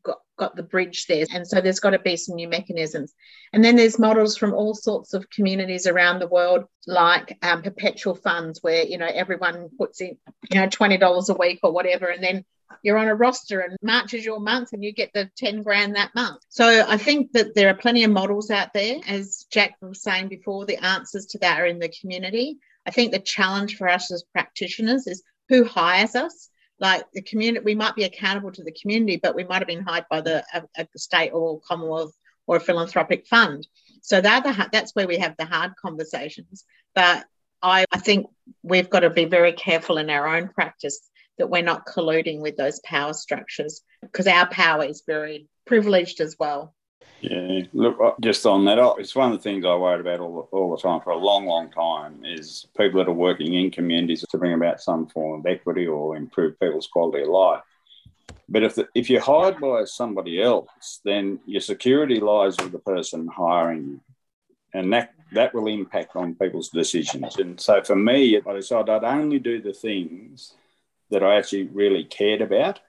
got, 0.07 0.19
got 0.37 0.55
the 0.55 0.63
bridge 0.63 1.05
there. 1.05 1.25
And 1.31 1.45
so 1.47 1.61
there's 1.61 1.79
got 1.79 1.91
to 1.91 1.99
be 1.99 2.17
some 2.17 2.35
new 2.35 2.47
mechanisms. 2.47 3.13
And 3.53 3.63
then 3.63 3.75
there's 3.75 3.99
models 3.99 4.37
from 4.37 4.53
all 4.53 4.73
sorts 4.73 5.13
of 5.13 5.29
communities 5.29 5.85
around 5.85 6.19
the 6.19 6.27
world, 6.27 6.65
like 6.87 7.37
um, 7.43 7.61
perpetual 7.61 8.15
funds, 8.15 8.63
where, 8.63 8.83
you 8.83 8.97
know, 8.97 9.09
everyone 9.11 9.69
puts 9.77 10.01
in, 10.01 10.17
you 10.51 10.59
know, 10.59 10.67
$20 10.67 11.29
a 11.29 11.33
week 11.33 11.59
or 11.61 11.71
whatever. 11.71 12.07
And 12.07 12.23
then 12.23 12.45
you're 12.83 12.97
on 12.97 13.07
a 13.07 13.15
roster 13.15 13.59
and 13.59 13.77
March 13.81 14.13
is 14.13 14.25
your 14.25 14.39
month 14.39 14.73
and 14.73 14.83
you 14.83 14.93
get 14.93 15.11
the 15.13 15.29
10 15.37 15.63
grand 15.63 15.95
that 15.95 16.13
month. 16.15 16.41
So 16.49 16.85
I 16.87 16.97
think 16.97 17.31
that 17.33 17.55
there 17.55 17.69
are 17.69 17.73
plenty 17.73 18.03
of 18.03 18.11
models 18.11 18.51
out 18.51 18.73
there. 18.73 18.99
As 19.07 19.45
Jack 19.51 19.75
was 19.81 20.01
saying 20.01 20.27
before, 20.27 20.65
the 20.65 20.83
answers 20.83 21.25
to 21.27 21.39
that 21.39 21.59
are 21.59 21.65
in 21.65 21.79
the 21.79 21.89
community. 21.89 22.57
I 22.85 22.91
think 22.91 23.11
the 23.11 23.19
challenge 23.19 23.77
for 23.77 23.89
us 23.89 24.11
as 24.11 24.23
practitioners 24.23 25.07
is 25.07 25.23
who 25.49 25.63
hires 25.63 26.15
us 26.15 26.49
like 26.79 27.05
the 27.13 27.21
community 27.21 27.63
we 27.65 27.75
might 27.75 27.95
be 27.95 28.03
accountable 28.03 28.51
to 28.51 28.63
the 28.63 28.75
community 28.79 29.17
but 29.21 29.35
we 29.35 29.43
might 29.43 29.59
have 29.59 29.67
been 29.67 29.83
hired 29.83 30.05
by 30.09 30.21
the 30.21 30.43
a, 30.53 30.63
a 30.77 30.87
state 30.95 31.31
or 31.31 31.59
commonwealth 31.61 32.13
or 32.45 32.57
a 32.57 32.59
philanthropic 32.59 33.25
fund 33.27 33.67
so 34.01 34.21
that 34.21 34.69
that's 34.71 34.93
where 34.93 35.07
we 35.07 35.17
have 35.17 35.35
the 35.37 35.45
hard 35.45 35.73
conversations 35.81 36.65
but 36.93 37.25
I, 37.61 37.85
I 37.91 37.99
think 37.99 38.27
we've 38.61 38.89
got 38.89 38.99
to 38.99 39.09
be 39.09 39.25
very 39.25 39.53
careful 39.53 39.97
in 39.97 40.09
our 40.09 40.27
own 40.27 40.49
practice 40.49 41.09
that 41.37 41.49
we're 41.49 41.61
not 41.61 41.85
colluding 41.85 42.39
with 42.39 42.57
those 42.57 42.79
power 42.81 43.13
structures 43.13 43.81
because 44.01 44.27
our 44.27 44.47
power 44.49 44.83
is 44.83 45.03
very 45.05 45.47
privileged 45.65 46.21
as 46.21 46.35
well 46.39 46.73
yeah, 47.21 47.61
look, 47.73 47.99
uh, 47.99 48.11
just 48.21 48.45
on 48.45 48.65
that, 48.65 48.77
it's 48.99 49.15
one 49.15 49.31
of 49.31 49.37
the 49.37 49.41
things 49.41 49.65
I 49.65 49.75
worried 49.75 50.01
about 50.01 50.19
all, 50.19 50.47
all 50.51 50.75
the 50.75 50.81
time 50.81 51.01
for 51.01 51.11
a 51.11 51.17
long, 51.17 51.47
long 51.47 51.71
time 51.71 52.23
is 52.23 52.67
people 52.77 52.99
that 52.99 53.09
are 53.09 53.13
working 53.13 53.55
in 53.55 53.71
communities 53.71 54.23
to 54.29 54.37
bring 54.37 54.53
about 54.53 54.81
some 54.81 55.07
form 55.07 55.39
of 55.39 55.45
equity 55.45 55.87
or 55.87 56.15
improve 56.15 56.59
people's 56.59 56.87
quality 56.87 57.23
of 57.23 57.29
life. 57.29 57.63
But 58.49 58.63
if 58.63 58.75
the, 58.75 58.87
if 58.93 59.09
you're 59.09 59.21
hired 59.21 59.59
by 59.59 59.85
somebody 59.85 60.41
else, 60.41 61.01
then 61.03 61.39
your 61.45 61.61
security 61.61 62.19
lies 62.19 62.55
with 62.57 62.71
the 62.71 62.79
person 62.79 63.27
hiring 63.27 63.83
you, 63.87 64.01
and 64.73 64.93
that 64.93 65.13
that 65.33 65.53
will 65.53 65.67
impact 65.67 66.15
on 66.15 66.35
people's 66.35 66.69
decisions. 66.69 67.35
And 67.37 67.59
so 67.59 67.83
for 67.83 67.95
me, 67.95 68.39
I 68.39 68.53
decided 68.53 68.89
I'd 68.89 69.03
only 69.03 69.39
do 69.39 69.61
the 69.61 69.73
things 69.73 70.53
that 71.09 71.23
I 71.23 71.37
actually 71.37 71.63
really 71.63 72.03
cared 72.03 72.41
about. 72.41 72.79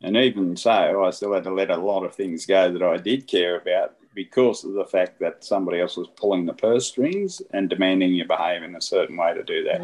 And 0.00 0.16
even 0.16 0.56
so, 0.56 1.04
I 1.04 1.10
still 1.10 1.34
had 1.34 1.44
to 1.44 1.52
let 1.52 1.70
a 1.70 1.76
lot 1.76 2.04
of 2.04 2.14
things 2.14 2.46
go 2.46 2.72
that 2.72 2.82
I 2.82 2.98
did 2.98 3.26
care 3.26 3.58
about 3.58 3.96
because 4.14 4.64
of 4.64 4.72
the 4.72 4.84
fact 4.84 5.18
that 5.20 5.44
somebody 5.44 5.80
else 5.80 5.96
was 5.96 6.08
pulling 6.16 6.46
the 6.46 6.52
purse 6.52 6.86
strings 6.86 7.42
and 7.52 7.68
demanding 7.68 8.14
you 8.14 8.26
behave 8.26 8.62
in 8.62 8.74
a 8.74 8.80
certain 8.80 9.16
way 9.16 9.34
to 9.34 9.42
do 9.42 9.64
that. 9.64 9.82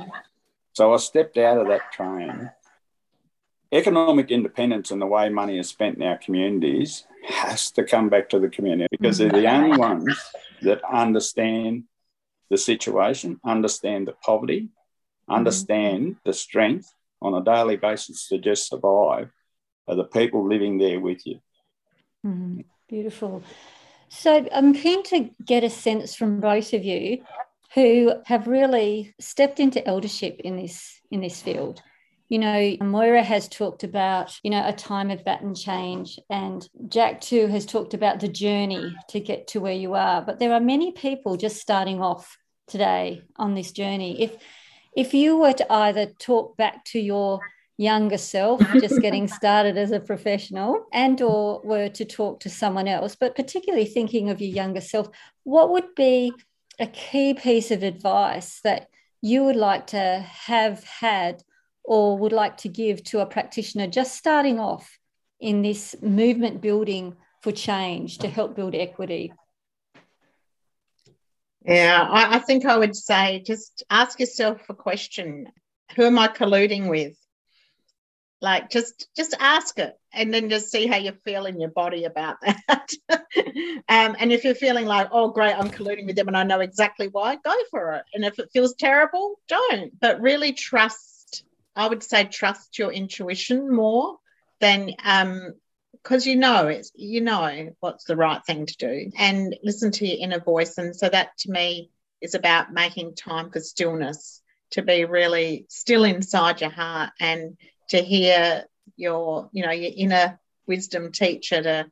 So 0.72 0.92
I 0.92 0.96
stepped 0.98 1.36
out 1.36 1.58
of 1.58 1.68
that 1.68 1.92
train. 1.92 2.50
Economic 3.72 4.30
independence 4.30 4.90
and 4.90 5.02
the 5.02 5.06
way 5.06 5.28
money 5.28 5.58
is 5.58 5.68
spent 5.68 5.96
in 5.96 6.02
our 6.02 6.18
communities 6.18 7.04
has 7.28 7.70
to 7.72 7.84
come 7.84 8.08
back 8.08 8.28
to 8.28 8.38
the 8.38 8.48
community 8.48 8.88
because 8.90 9.18
they're 9.18 9.30
the 9.30 9.38
mm-hmm. 9.38 9.64
only 9.64 9.78
ones 9.78 10.16
that 10.62 10.80
understand 10.84 11.84
the 12.50 12.58
situation, 12.58 13.40
understand 13.44 14.06
the 14.06 14.12
poverty, 14.12 14.68
understand 15.28 16.16
the 16.24 16.32
strength 16.32 16.93
on 17.24 17.34
a 17.34 17.42
daily 17.42 17.76
basis 17.76 18.28
to 18.28 18.38
just 18.38 18.68
survive 18.68 19.30
are 19.88 19.96
the 19.96 20.04
people 20.04 20.48
living 20.48 20.78
there 20.78 21.00
with 21.00 21.26
you. 21.26 21.40
Mm-hmm. 22.24 22.60
Beautiful. 22.88 23.42
So 24.08 24.46
I'm 24.52 24.74
keen 24.74 25.02
to 25.04 25.30
get 25.44 25.64
a 25.64 25.70
sense 25.70 26.14
from 26.14 26.40
both 26.40 26.72
of 26.72 26.84
you 26.84 27.24
who 27.74 28.12
have 28.26 28.46
really 28.46 29.14
stepped 29.18 29.58
into 29.58 29.86
eldership 29.86 30.40
in 30.44 30.56
this 30.56 31.00
in 31.10 31.20
this 31.20 31.42
field. 31.42 31.82
You 32.28 32.38
know, 32.38 32.76
Moira 32.80 33.22
has 33.22 33.48
talked 33.48 33.84
about, 33.84 34.38
you 34.42 34.50
know, 34.50 34.66
a 34.66 34.72
time 34.72 35.10
of 35.10 35.24
baton 35.24 35.54
change, 35.54 36.18
and 36.30 36.66
Jack 36.88 37.20
too 37.20 37.48
has 37.48 37.66
talked 37.66 37.94
about 37.94 38.20
the 38.20 38.28
journey 38.28 38.96
to 39.08 39.20
get 39.20 39.48
to 39.48 39.60
where 39.60 39.74
you 39.74 39.94
are. 39.94 40.22
But 40.22 40.38
there 40.38 40.52
are 40.52 40.60
many 40.60 40.92
people 40.92 41.36
just 41.36 41.60
starting 41.60 42.00
off 42.00 42.38
today 42.66 43.22
on 43.36 43.54
this 43.54 43.72
journey. 43.72 44.22
If 44.22 44.36
if 44.96 45.14
you 45.14 45.36
were 45.36 45.52
to 45.52 45.72
either 45.72 46.06
talk 46.06 46.56
back 46.56 46.84
to 46.84 46.98
your 46.98 47.40
younger 47.76 48.18
self 48.18 48.60
just 48.74 49.00
getting 49.00 49.26
started 49.26 49.76
as 49.76 49.90
a 49.90 49.98
professional 49.98 50.86
and 50.92 51.20
or 51.20 51.60
were 51.64 51.88
to 51.88 52.04
talk 52.04 52.38
to 52.38 52.48
someone 52.48 52.86
else 52.86 53.16
but 53.16 53.34
particularly 53.34 53.84
thinking 53.84 54.30
of 54.30 54.40
your 54.40 54.50
younger 54.50 54.80
self 54.80 55.08
what 55.42 55.70
would 55.70 55.94
be 55.96 56.32
a 56.78 56.86
key 56.86 57.34
piece 57.34 57.72
of 57.72 57.82
advice 57.82 58.60
that 58.62 58.88
you 59.22 59.42
would 59.42 59.56
like 59.56 59.88
to 59.88 60.24
have 60.28 60.84
had 60.84 61.42
or 61.82 62.16
would 62.16 62.32
like 62.32 62.56
to 62.56 62.68
give 62.68 63.02
to 63.02 63.20
a 63.20 63.26
practitioner 63.26 63.88
just 63.88 64.16
starting 64.16 64.60
off 64.60 64.98
in 65.40 65.62
this 65.62 65.96
movement 66.00 66.60
building 66.60 67.16
for 67.42 67.50
change 67.50 68.18
to 68.18 68.28
help 68.28 68.54
build 68.54 68.74
equity 68.74 69.32
yeah 71.64 72.06
I, 72.08 72.36
I 72.36 72.38
think 72.40 72.64
i 72.64 72.76
would 72.76 72.94
say 72.96 73.42
just 73.44 73.84
ask 73.90 74.20
yourself 74.20 74.60
a 74.68 74.74
question. 74.74 75.48
Who 75.96 76.04
am 76.04 76.18
i 76.18 76.28
colluding 76.28 76.88
with? 76.88 77.16
Like 78.40 78.70
just 78.70 79.08
just 79.16 79.34
ask 79.40 79.78
it 79.78 79.98
and 80.12 80.32
then 80.32 80.50
just 80.50 80.70
see 80.70 80.86
how 80.86 80.96
you 80.96 81.12
feel 81.24 81.46
in 81.46 81.60
your 81.60 81.70
body 81.70 82.04
about 82.04 82.36
that. 82.42 82.90
Um, 83.88 84.16
and 84.18 84.32
if 84.32 84.44
you're 84.44 84.54
feeling 84.54 84.84
like 84.86 85.08
oh 85.12 85.30
great 85.30 85.54
i'm 85.54 85.70
colluding 85.70 86.06
with 86.06 86.16
them 86.16 86.28
and 86.28 86.36
i 86.36 86.42
know 86.42 86.60
exactly 86.60 87.08
why 87.08 87.36
go 87.36 87.54
for 87.70 87.94
it. 87.94 88.04
And 88.12 88.24
if 88.24 88.38
it 88.38 88.50
feels 88.52 88.74
terrible 88.74 89.40
don't. 89.48 89.98
But 89.98 90.20
really 90.20 90.52
trust 90.52 91.44
i 91.74 91.88
would 91.88 92.02
say 92.02 92.24
trust 92.24 92.78
your 92.78 92.92
intuition 92.92 93.74
more 93.74 94.18
than 94.60 94.90
um 95.04 95.54
because 96.04 96.26
you 96.26 96.36
know 96.36 96.68
it's 96.68 96.92
you 96.94 97.20
know 97.20 97.74
what's 97.80 98.04
the 98.04 98.16
right 98.16 98.44
thing 98.44 98.66
to 98.66 98.76
do 98.76 99.10
and 99.18 99.56
listen 99.64 99.90
to 99.90 100.06
your 100.06 100.18
inner 100.20 100.38
voice 100.38 100.78
and 100.78 100.94
so 100.94 101.08
that 101.08 101.36
to 101.38 101.50
me 101.50 101.90
is 102.20 102.34
about 102.34 102.72
making 102.72 103.14
time 103.14 103.50
for 103.50 103.60
stillness 103.60 104.42
to 104.70 104.82
be 104.82 105.04
really 105.04 105.66
still 105.68 106.04
inside 106.04 106.60
your 106.60 106.70
heart 106.70 107.10
and 107.20 107.56
to 107.88 107.98
hear 107.98 108.64
your, 108.96 109.48
you 109.52 109.64
know, 109.64 109.70
your 109.70 109.92
inner 109.94 110.40
wisdom 110.66 111.12
teacher 111.12 111.62
to 111.62 111.86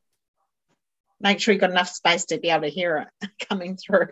make 1.21 1.41
sure 1.41 1.53
you've 1.53 1.61
got 1.61 1.71
enough 1.71 1.89
space 1.89 2.25
to 2.27 2.39
be 2.39 2.51
able 2.51 2.63
to 2.63 2.69
hear 2.69 3.09
it 3.21 3.31
coming 3.49 3.77
through. 3.77 4.09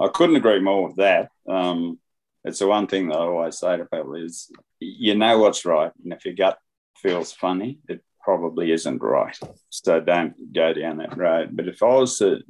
I 0.00 0.08
couldn't 0.08 0.36
agree 0.36 0.60
more 0.60 0.88
with 0.88 0.96
that. 0.96 1.30
Um, 1.48 1.98
it's 2.44 2.60
the 2.60 2.68
one 2.68 2.86
thing 2.86 3.08
that 3.08 3.16
I 3.16 3.22
always 3.22 3.58
say 3.58 3.76
to 3.76 3.86
people 3.86 4.14
is 4.14 4.50
you 4.78 5.16
know 5.16 5.38
what's 5.38 5.64
right. 5.64 5.90
And 6.04 6.12
if 6.12 6.24
your 6.24 6.34
gut 6.34 6.58
feels 6.96 7.32
funny, 7.32 7.78
it 7.88 8.04
probably 8.26 8.72
isn't 8.72 9.00
right. 9.00 9.38
So 9.70 10.00
don't 10.00 10.52
go 10.52 10.74
down 10.74 10.96
that 10.96 11.16
road. 11.16 11.50
But 11.52 11.68
if 11.68 11.80
I 11.80 11.94
was 11.94 12.18
to 12.18 12.42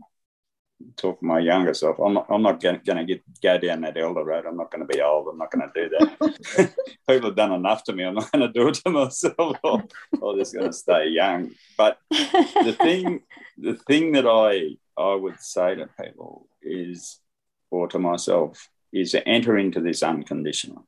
talk 0.97 1.21
to 1.21 1.27
my 1.27 1.39
younger 1.39 1.75
self. 1.75 1.99
I'm 1.99 2.15
not, 2.15 2.27
I'm 2.31 2.43
not 2.43 2.63
going 2.63 2.81
to 2.81 3.05
get 3.05 3.23
go 3.43 3.59
down 3.59 3.83
that 3.83 3.99
elder 3.99 4.25
road. 4.25 4.47
I'm 4.47 4.57
not 4.57 4.71
going 4.71 4.87
to 4.87 4.93
be 4.95 5.03
old. 5.03 5.29
I'm 5.29 5.39
not 5.39 5.51
going 5.51 5.69
to 5.71 5.83
do 5.83 5.89
that. 5.99 6.75
People 7.09 7.29
have 7.29 7.37
done 7.37 7.53
enough 7.53 7.85
to 7.85 7.93
me. 7.93 8.05
I'm 8.05 8.15
not 8.15 8.33
going 8.33 8.47
to 8.47 8.59
do 8.59 8.69
it 8.69 8.75
to 8.85 8.91
myself. 8.91 9.57
I'm 9.65 10.39
just 10.39 10.55
going 10.55 10.67
to 10.67 10.73
stay 10.73 11.09
young. 11.09 11.51
But 11.77 11.99
the 12.11 12.77
thing, 12.79 13.21
the 13.59 13.75
thing 13.87 14.13
that 14.13 14.27
I 14.27 14.77
I 14.99 15.15
would 15.15 15.41
say 15.41 15.75
to 15.75 15.91
people 16.03 16.49
is, 16.63 17.21
or 17.71 17.87
to 17.89 17.99
myself, 17.99 18.71
is 18.95 19.13
to 19.13 19.27
enter 19.29 19.59
into 19.59 19.81
this 19.81 20.03
unconditional. 20.03 20.87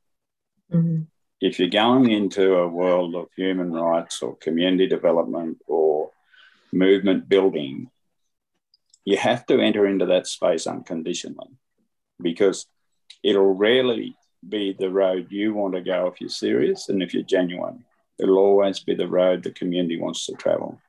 Mm-hmm. 0.73 1.03
If 1.41 1.57
you're 1.57 1.69
going 1.69 2.11
into 2.11 2.55
a 2.55 2.67
world 2.67 3.15
of 3.15 3.29
human 3.35 3.71
rights 3.71 4.21
or 4.21 4.35
community 4.35 4.87
development 4.87 5.59
or 5.67 6.11
movement 6.73 7.29
building, 7.29 7.89
you 9.05 9.17
have 9.17 9.45
to 9.45 9.59
enter 9.59 9.87
into 9.87 10.05
that 10.07 10.27
space 10.27 10.67
unconditionally 10.67 11.49
because 12.21 12.67
it'll 13.23 13.55
rarely 13.55 14.15
be 14.47 14.75
the 14.77 14.89
road 14.89 15.27
you 15.29 15.53
want 15.53 15.73
to 15.75 15.81
go 15.81 16.07
if 16.07 16.19
you're 16.19 16.29
serious 16.29 16.89
and 16.89 17.01
if 17.01 17.13
you're 17.13 17.23
genuine. 17.23 17.85
It'll 18.17 18.37
always 18.37 18.79
be 18.79 18.95
the 18.95 19.07
road 19.07 19.43
the 19.43 19.51
community 19.51 19.99
wants 19.99 20.25
to 20.25 20.33
travel. 20.33 20.79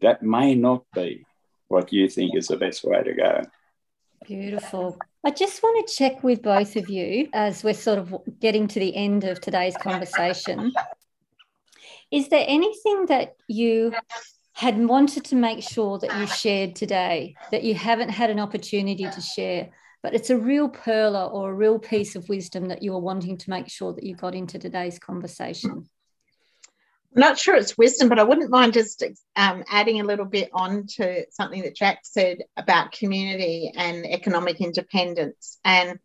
That 0.00 0.22
may 0.22 0.54
not 0.54 0.84
be 0.92 1.24
what 1.68 1.92
you 1.92 2.08
think 2.08 2.36
is 2.36 2.48
the 2.48 2.56
best 2.56 2.84
way 2.84 3.02
to 3.02 3.14
go. 3.14 3.42
Beautiful. 4.26 4.98
I 5.24 5.30
just 5.30 5.62
want 5.62 5.86
to 5.86 5.94
check 5.94 6.22
with 6.22 6.42
both 6.42 6.76
of 6.76 6.88
you 6.88 7.28
as 7.32 7.64
we're 7.64 7.74
sort 7.74 7.98
of 7.98 8.14
getting 8.40 8.68
to 8.68 8.80
the 8.80 8.94
end 8.94 9.24
of 9.24 9.40
today's 9.40 9.76
conversation. 9.76 10.72
Is 12.10 12.28
there 12.28 12.44
anything 12.46 13.06
that 13.06 13.36
you 13.48 13.94
had 14.52 14.78
wanted 14.78 15.24
to 15.24 15.36
make 15.36 15.62
sure 15.62 15.98
that 15.98 16.18
you 16.18 16.26
shared 16.26 16.76
today 16.76 17.34
that 17.50 17.62
you 17.62 17.74
haven't 17.74 18.10
had 18.10 18.30
an 18.30 18.40
opportunity 18.40 19.04
to 19.04 19.20
share 19.20 19.70
but 20.02 20.14
it's 20.14 20.30
a 20.30 20.36
real 20.36 20.68
perler 20.68 21.32
or 21.32 21.50
a 21.50 21.54
real 21.54 21.78
piece 21.78 22.16
of 22.16 22.28
wisdom 22.28 22.66
that 22.68 22.82
you 22.82 22.92
are 22.94 23.00
wanting 23.00 23.36
to 23.38 23.50
make 23.50 23.68
sure 23.68 23.92
that 23.92 24.04
you 24.04 24.14
got 24.14 24.34
into 24.34 24.58
today's 24.58 24.98
conversation 24.98 25.88
not 27.14 27.38
sure 27.38 27.56
it's 27.56 27.76
wisdom, 27.76 28.08
but 28.08 28.18
I 28.18 28.22
wouldn't 28.22 28.50
mind 28.50 28.72
just 28.72 29.02
um, 29.36 29.64
adding 29.68 30.00
a 30.00 30.04
little 30.04 30.24
bit 30.24 30.50
on 30.52 30.86
to 30.96 31.24
something 31.30 31.62
that 31.62 31.74
Jack 31.74 32.00
said 32.02 32.38
about 32.56 32.92
community 32.92 33.72
and 33.74 34.06
economic 34.06 34.60
independence. 34.60 35.58
And 35.64 35.98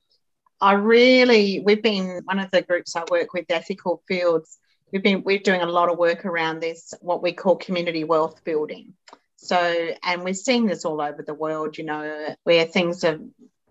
I 0.60 0.74
really, 0.74 1.62
we've 1.64 1.84
been 1.84 2.22
one 2.26 2.40
of 2.40 2.50
the 2.52 2.62
groups 2.64 2.96
I 2.96 3.04
work 3.10 3.34
with, 3.34 3.46
Ethical 3.50 4.02
Fields, 4.08 4.58
we've 4.92 5.04
been 5.04 5.24
we're 5.24 5.40
doing 5.40 5.62
a 5.62 5.66
lot 5.66 5.90
of 5.90 5.98
work 5.98 6.26
around 6.26 6.62
this 6.62 6.94
what 7.02 7.22
we 7.22 7.34
call 7.34 7.58
community 7.58 8.04
wealth 8.04 8.44
building 8.44 8.94
so 9.36 9.58
and 10.04 10.24
we're 10.24 10.34
seeing 10.34 10.66
this 10.66 10.86
all 10.86 11.02
over 11.02 11.22
the 11.22 11.34
world 11.34 11.78
you 11.78 11.84
know 11.84 12.36
where 12.44 12.66
things 12.66 13.04
are 13.04 13.20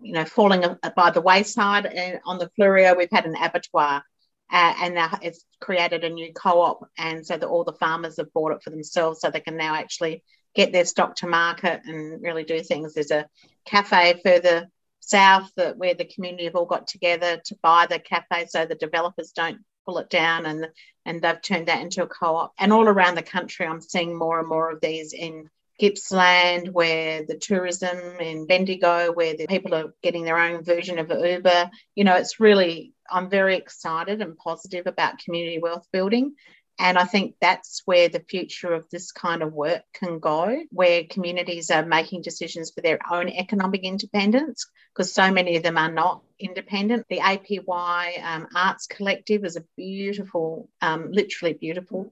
you 0.01 0.13
know 0.13 0.25
falling 0.25 0.63
by 0.95 1.09
the 1.09 1.21
wayside 1.21 1.85
and 1.85 2.19
on 2.25 2.37
the 2.37 2.49
Fleurieu 2.57 2.95
we've 2.95 3.09
had 3.11 3.25
an 3.25 3.35
abattoir 3.35 4.03
uh, 4.51 4.73
and 4.81 4.95
now 4.95 5.17
it's 5.21 5.43
created 5.59 6.03
a 6.03 6.09
new 6.09 6.31
co-op 6.33 6.87
and 6.97 7.25
so 7.25 7.37
that 7.37 7.47
all 7.47 7.63
the 7.63 7.73
farmers 7.73 8.17
have 8.17 8.31
bought 8.33 8.51
it 8.51 8.63
for 8.63 8.69
themselves 8.69 9.19
so 9.19 9.29
they 9.29 9.39
can 9.39 9.57
now 9.57 9.75
actually 9.75 10.23
get 10.53 10.71
their 10.71 10.85
stock 10.85 11.15
to 11.15 11.27
market 11.27 11.81
and 11.85 12.21
really 12.21 12.43
do 12.43 12.61
things. 12.61 12.93
There's 12.93 13.11
a 13.11 13.27
cafe 13.65 14.21
further 14.23 14.67
south 14.99 15.51
that 15.55 15.77
where 15.77 15.93
the 15.93 16.05
community 16.05 16.45
have 16.45 16.55
all 16.55 16.65
got 16.65 16.87
together 16.87 17.41
to 17.45 17.57
buy 17.61 17.85
the 17.87 17.99
cafe 17.99 18.45
so 18.47 18.65
the 18.65 18.75
developers 18.75 19.31
don't 19.31 19.59
pull 19.85 19.99
it 19.99 20.09
down 20.09 20.45
and 20.45 20.67
and 21.05 21.21
they've 21.21 21.41
turned 21.41 21.67
that 21.67 21.81
into 21.81 22.01
a 22.01 22.07
co-op. 22.07 22.53
And 22.57 22.73
all 22.73 22.87
around 22.87 23.15
the 23.15 23.21
country 23.21 23.67
i'm 23.67 23.81
seeing 23.81 24.17
more 24.17 24.39
and 24.39 24.47
more 24.47 24.71
of 24.71 24.81
these 24.81 25.13
in 25.13 25.47
Gippsland, 25.79 26.69
where 26.69 27.25
the 27.25 27.37
tourism 27.37 27.97
in 28.19 28.47
Bendigo, 28.47 29.11
where 29.11 29.35
the 29.35 29.47
people 29.47 29.73
are 29.75 29.93
getting 30.01 30.23
their 30.23 30.39
own 30.39 30.63
version 30.63 30.99
of 30.99 31.09
Uber. 31.09 31.69
You 31.95 32.03
know, 32.03 32.15
it's 32.15 32.39
really, 32.39 32.93
I'm 33.09 33.29
very 33.29 33.55
excited 33.55 34.21
and 34.21 34.37
positive 34.37 34.87
about 34.87 35.19
community 35.19 35.59
wealth 35.59 35.87
building. 35.91 36.35
And 36.77 36.97
I 36.97 37.05
think 37.05 37.35
that's 37.39 37.81
where 37.85 38.09
the 38.09 38.19
future 38.19 38.73
of 38.73 38.89
this 38.89 39.13
kind 39.13 39.41
of 39.41 39.53
work 39.53 39.83
can 39.93 40.19
go, 40.19 40.61
where 40.71 41.05
communities 41.09 41.71
are 41.71 41.85
making 41.85 42.21
decisions 42.21 42.71
for 42.71 42.81
their 42.81 42.99
own 43.09 43.29
economic 43.29 43.83
independence, 43.83 44.67
because 44.93 45.13
so 45.13 45.31
many 45.31 45.55
of 45.55 45.63
them 45.63 45.77
are 45.77 45.91
not 45.91 46.21
independent. 46.37 47.05
The 47.09 47.19
APY 47.19 48.21
um, 48.21 48.47
Arts 48.53 48.87
Collective 48.87 49.45
is 49.45 49.55
a 49.55 49.63
beautiful, 49.77 50.69
um, 50.81 51.11
literally 51.11 51.53
beautiful, 51.53 52.11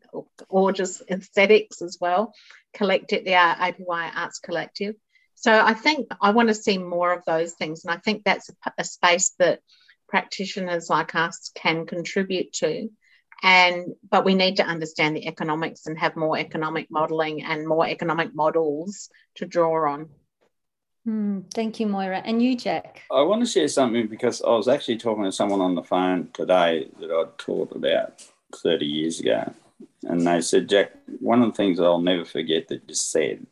gorgeous 0.49 1.01
aesthetics 1.11 1.81
as 1.81 1.97
well. 1.99 2.33
Collective, 2.73 3.25
the 3.25 3.31
APY 3.31 4.11
Arts 4.15 4.39
Collective. 4.39 4.95
So 5.35 5.51
I 5.51 5.73
think 5.73 6.07
I 6.21 6.31
want 6.31 6.47
to 6.47 6.55
see 6.55 6.77
more 6.77 7.11
of 7.11 7.25
those 7.25 7.51
things. 7.53 7.83
And 7.83 7.93
I 7.93 7.97
think 7.97 8.23
that's 8.23 8.49
a, 8.49 8.71
a 8.77 8.83
space 8.85 9.31
that 9.39 9.59
practitioners 10.07 10.89
like 10.89 11.15
us 11.15 11.51
can 11.53 11.85
contribute 11.85 12.53
to 12.53 12.87
and 13.43 13.93
but 14.09 14.23
we 14.23 14.33
need 14.33 14.55
to 14.55 14.63
understand 14.63 15.15
the 15.15 15.27
economics 15.27 15.85
and 15.85 15.99
have 15.99 16.15
more 16.15 16.37
economic 16.37 16.89
modeling 16.89 17.43
and 17.43 17.67
more 17.67 17.85
economic 17.85 18.33
models 18.33 19.09
to 19.35 19.45
draw 19.45 19.91
on. 19.91 20.09
Mm, 21.05 21.53
thank 21.53 21.81
you 21.81 21.87
moira. 21.87 22.19
And 22.23 22.41
you 22.41 22.55
jack? 22.55 23.01
I 23.11 23.21
want 23.21 23.41
to 23.41 23.51
share 23.51 23.67
something 23.67 24.07
because 24.07 24.41
i 24.41 24.49
was 24.49 24.69
actually 24.69 24.97
talking 24.97 25.25
to 25.25 25.31
someone 25.31 25.59
on 25.59 25.75
the 25.75 25.83
phone 25.83 26.29
today 26.33 26.87
that 26.99 27.11
i'd 27.11 27.37
taught 27.37 27.75
about 27.75 28.23
30 28.55 28.85
years 28.85 29.19
ago. 29.19 29.53
And 30.03 30.25
they 30.25 30.39
said 30.39 30.69
jack 30.69 30.91
one 31.19 31.41
of 31.41 31.51
the 31.51 31.57
things 31.57 31.81
i'll 31.81 31.99
never 31.99 32.23
forget 32.23 32.69
that 32.69 32.83
you 32.87 32.95
said 32.95 33.45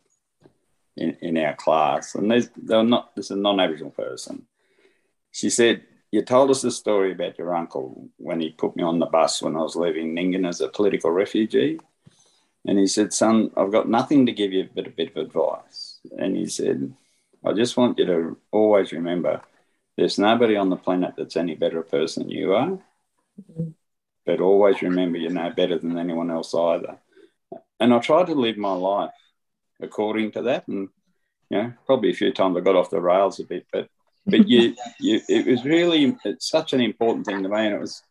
in, 0.96 1.18
in 1.22 1.38
our 1.38 1.56
class 1.56 2.16
and 2.16 2.32
there's, 2.32 2.50
they're 2.56 2.84
not 2.84 3.14
this 3.16 3.26
is 3.26 3.32
a 3.32 3.36
non-aboriginal 3.36 3.92
person. 3.92 4.48
She 5.34 5.50
said 5.50 5.84
you 6.12 6.22
told 6.22 6.50
us 6.50 6.62
the 6.62 6.72
story 6.72 7.14
about 7.14 7.38
your 7.38 7.56
uncle 7.56 8.10
when 8.18 8.42
he 8.42 8.52
put 8.52 8.76
me 8.76 8.84
on 8.84 9.00
the 9.00 9.06
bus 9.06 9.42
when 9.42 9.56
I 9.56 9.60
was 9.60 9.78
leaving 9.78 10.14
Ningen 10.14 10.48
as 10.48 10.60
a 10.60 10.68
political 10.68 11.12
refugee. 11.12 11.80
And 12.66 12.78
he 12.78 12.86
said, 12.86 13.14
Son, 13.14 13.50
I've 13.56 13.72
got 13.72 13.90
nothing 13.90 14.26
to 14.26 14.34
give 14.34 14.52
you 14.52 14.70
but 14.76 14.88
a 14.88 14.92
bit 14.92 15.16
of 15.16 15.18
advice. 15.18 16.00
And 16.18 16.36
he 16.36 16.46
said, 16.48 16.94
I 17.46 17.54
just 17.54 17.78
want 17.78 17.98
you 17.98 18.06
to 18.06 18.38
always 18.52 18.92
remember 18.92 19.42
there's 19.98 20.20
nobody 20.20 20.56
on 20.58 20.70
the 20.70 20.76
planet 20.76 21.16
that's 21.18 21.38
any 21.38 21.56
better 21.56 21.80
a 21.80 21.84
person 21.84 22.24
than 22.24 22.32
you 22.32 22.54
are. 22.54 22.78
But 24.26 24.42
always 24.42 24.82
remember 24.82 25.18
you're 25.18 25.32
no 25.32 25.50
better 25.50 25.80
than 25.80 25.98
anyone 25.98 26.30
else 26.30 26.54
either. 26.54 26.98
And 27.80 27.94
I 27.94 28.00
tried 28.00 28.28
to 28.28 28.36
live 28.36 28.58
my 28.58 28.74
life 28.74 29.12
according 29.82 30.34
to 30.34 30.44
that. 30.44 30.68
And, 30.68 30.90
you 31.50 31.58
know, 31.58 31.74
probably 31.86 32.12
a 32.12 32.16
few 32.16 32.32
times 32.32 32.58
I 32.58 32.60
got 32.60 32.76
off 32.76 32.92
the 32.92 33.02
rails 33.02 33.40
a 33.40 33.46
bit, 33.46 33.66
but 33.72 33.90
but 34.26 34.48
you, 34.48 34.76
you, 35.00 35.22
it 35.28 35.48
was 35.48 35.66
really 35.66 36.16
it's 36.26 36.50
such 36.50 36.74
an 36.74 36.82
important 36.82 37.26
thing 37.26 37.44
to 37.44 37.50
me, 37.50 37.66
and 37.66 37.76
it 37.76 37.80
was 37.80 38.04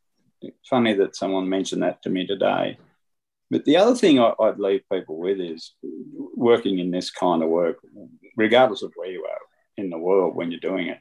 funny 0.68 0.94
that 0.94 1.16
someone 1.16 1.49
mentioned 1.49 1.83
that 1.83 2.03
to 2.03 2.11
me 2.11 2.27
today. 2.27 2.79
But 3.51 3.64
the 3.64 3.77
other 3.77 3.94
thing 3.96 4.20
I, 4.20 4.33
would 4.38 4.61
leave 4.61 4.83
people 4.90 5.16
with 5.16 5.40
is 5.40 5.73
working 6.37 6.79
in 6.79 6.90
this 6.90 7.11
kind 7.11 7.42
of 7.42 7.49
work, 7.49 7.79
regardless 8.37 8.83
of 8.83 8.92
where 8.94 9.11
you 9.11 9.25
are 9.25 9.40
in 9.77 9.90
the 9.90 9.99
world 9.99 10.37
when 10.37 10.51
you're 10.51 10.61
doing 10.61 10.88
it. 10.88 10.99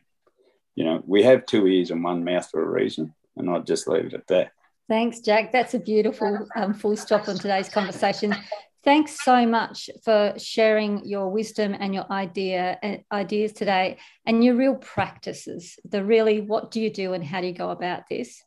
You 0.76 0.86
know, 0.86 1.04
we 1.06 1.24
have 1.24 1.45
two 1.45 1.67
ears 1.67 1.91
and 1.91 2.04
one 2.04 2.24
mouth 2.24 2.50
for 2.50 2.63
a 2.63 2.69
reason, 2.69 3.13
and 3.36 3.50
I'd 3.50 3.67
just 3.67 3.88
leave 3.88 4.06
it 4.06 4.13
at 4.13 4.28
that. 4.28 4.52
Thanks, 4.88 5.19
Jack. 5.19 5.52
That's 5.52 5.76
a 5.76 5.80
beautiful 5.80 6.48
um, 6.56 6.74
full 6.74 6.95
stop 6.98 7.28
on 7.28 7.38
today's 7.38 7.69
conversation. 7.69 8.36
Thanks 8.84 9.24
so 9.24 9.46
much 9.46 9.89
for 10.06 10.34
sharing 10.38 11.06
your 11.06 11.30
wisdom 11.30 11.76
and 11.78 11.94
your 11.94 12.10
idea 12.10 12.78
uh, 12.82 12.98
ideas 13.13 13.52
today 13.52 13.98
and 14.26 14.44
your 14.44 14.56
real 14.56 14.76
practices. 14.76 15.78
The 15.88 16.04
really 16.04 16.39
what 16.39 16.72
do 16.72 16.80
you 16.80 16.89
do 16.89 17.13
and 17.13 17.24
how 17.24 17.42
do 17.42 17.48
you 17.48 17.54
go 17.54 17.72
about 17.72 18.04
this? 18.10 18.42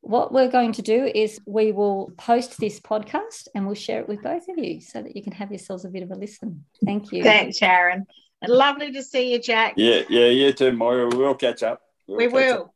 What 0.00 0.32
we're 0.32 0.50
going 0.50 0.72
to 0.72 0.82
do 0.82 1.10
is 1.12 1.40
we 1.44 1.72
will 1.72 2.12
post 2.16 2.58
this 2.58 2.80
podcast 2.80 3.48
and 3.54 3.66
we'll 3.66 3.74
share 3.74 4.00
it 4.00 4.08
with 4.08 4.22
both 4.22 4.48
of 4.48 4.56
you 4.56 4.80
so 4.80 5.02
that 5.02 5.14
you 5.14 5.22
can 5.22 5.32
have 5.32 5.50
yourselves 5.50 5.84
a 5.84 5.88
bit 5.88 6.02
of 6.02 6.10
a 6.12 6.14
listen. 6.14 6.64
Thank 6.84 7.12
you. 7.12 7.22
Thanks, 7.22 7.58
Sharon. 7.58 8.06
And 8.40 8.52
lovely 8.52 8.92
to 8.92 9.02
see 9.02 9.32
you, 9.32 9.38
Jack. 9.38 9.74
Yeah, 9.76 10.02
yeah, 10.08 10.26
you 10.26 10.52
too, 10.52 10.72
Moira. 10.72 11.08
We'll 11.14 11.34
catch 11.34 11.62
up. 11.62 11.82
We'll 12.06 12.18
we 12.18 12.24
catch 12.26 12.32
will. 12.32 12.62
Up. 12.62 12.74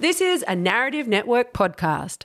This 0.00 0.22
is 0.22 0.42
a 0.48 0.56
Narrative 0.56 1.06
Network 1.06 1.52
podcast. 1.52 2.24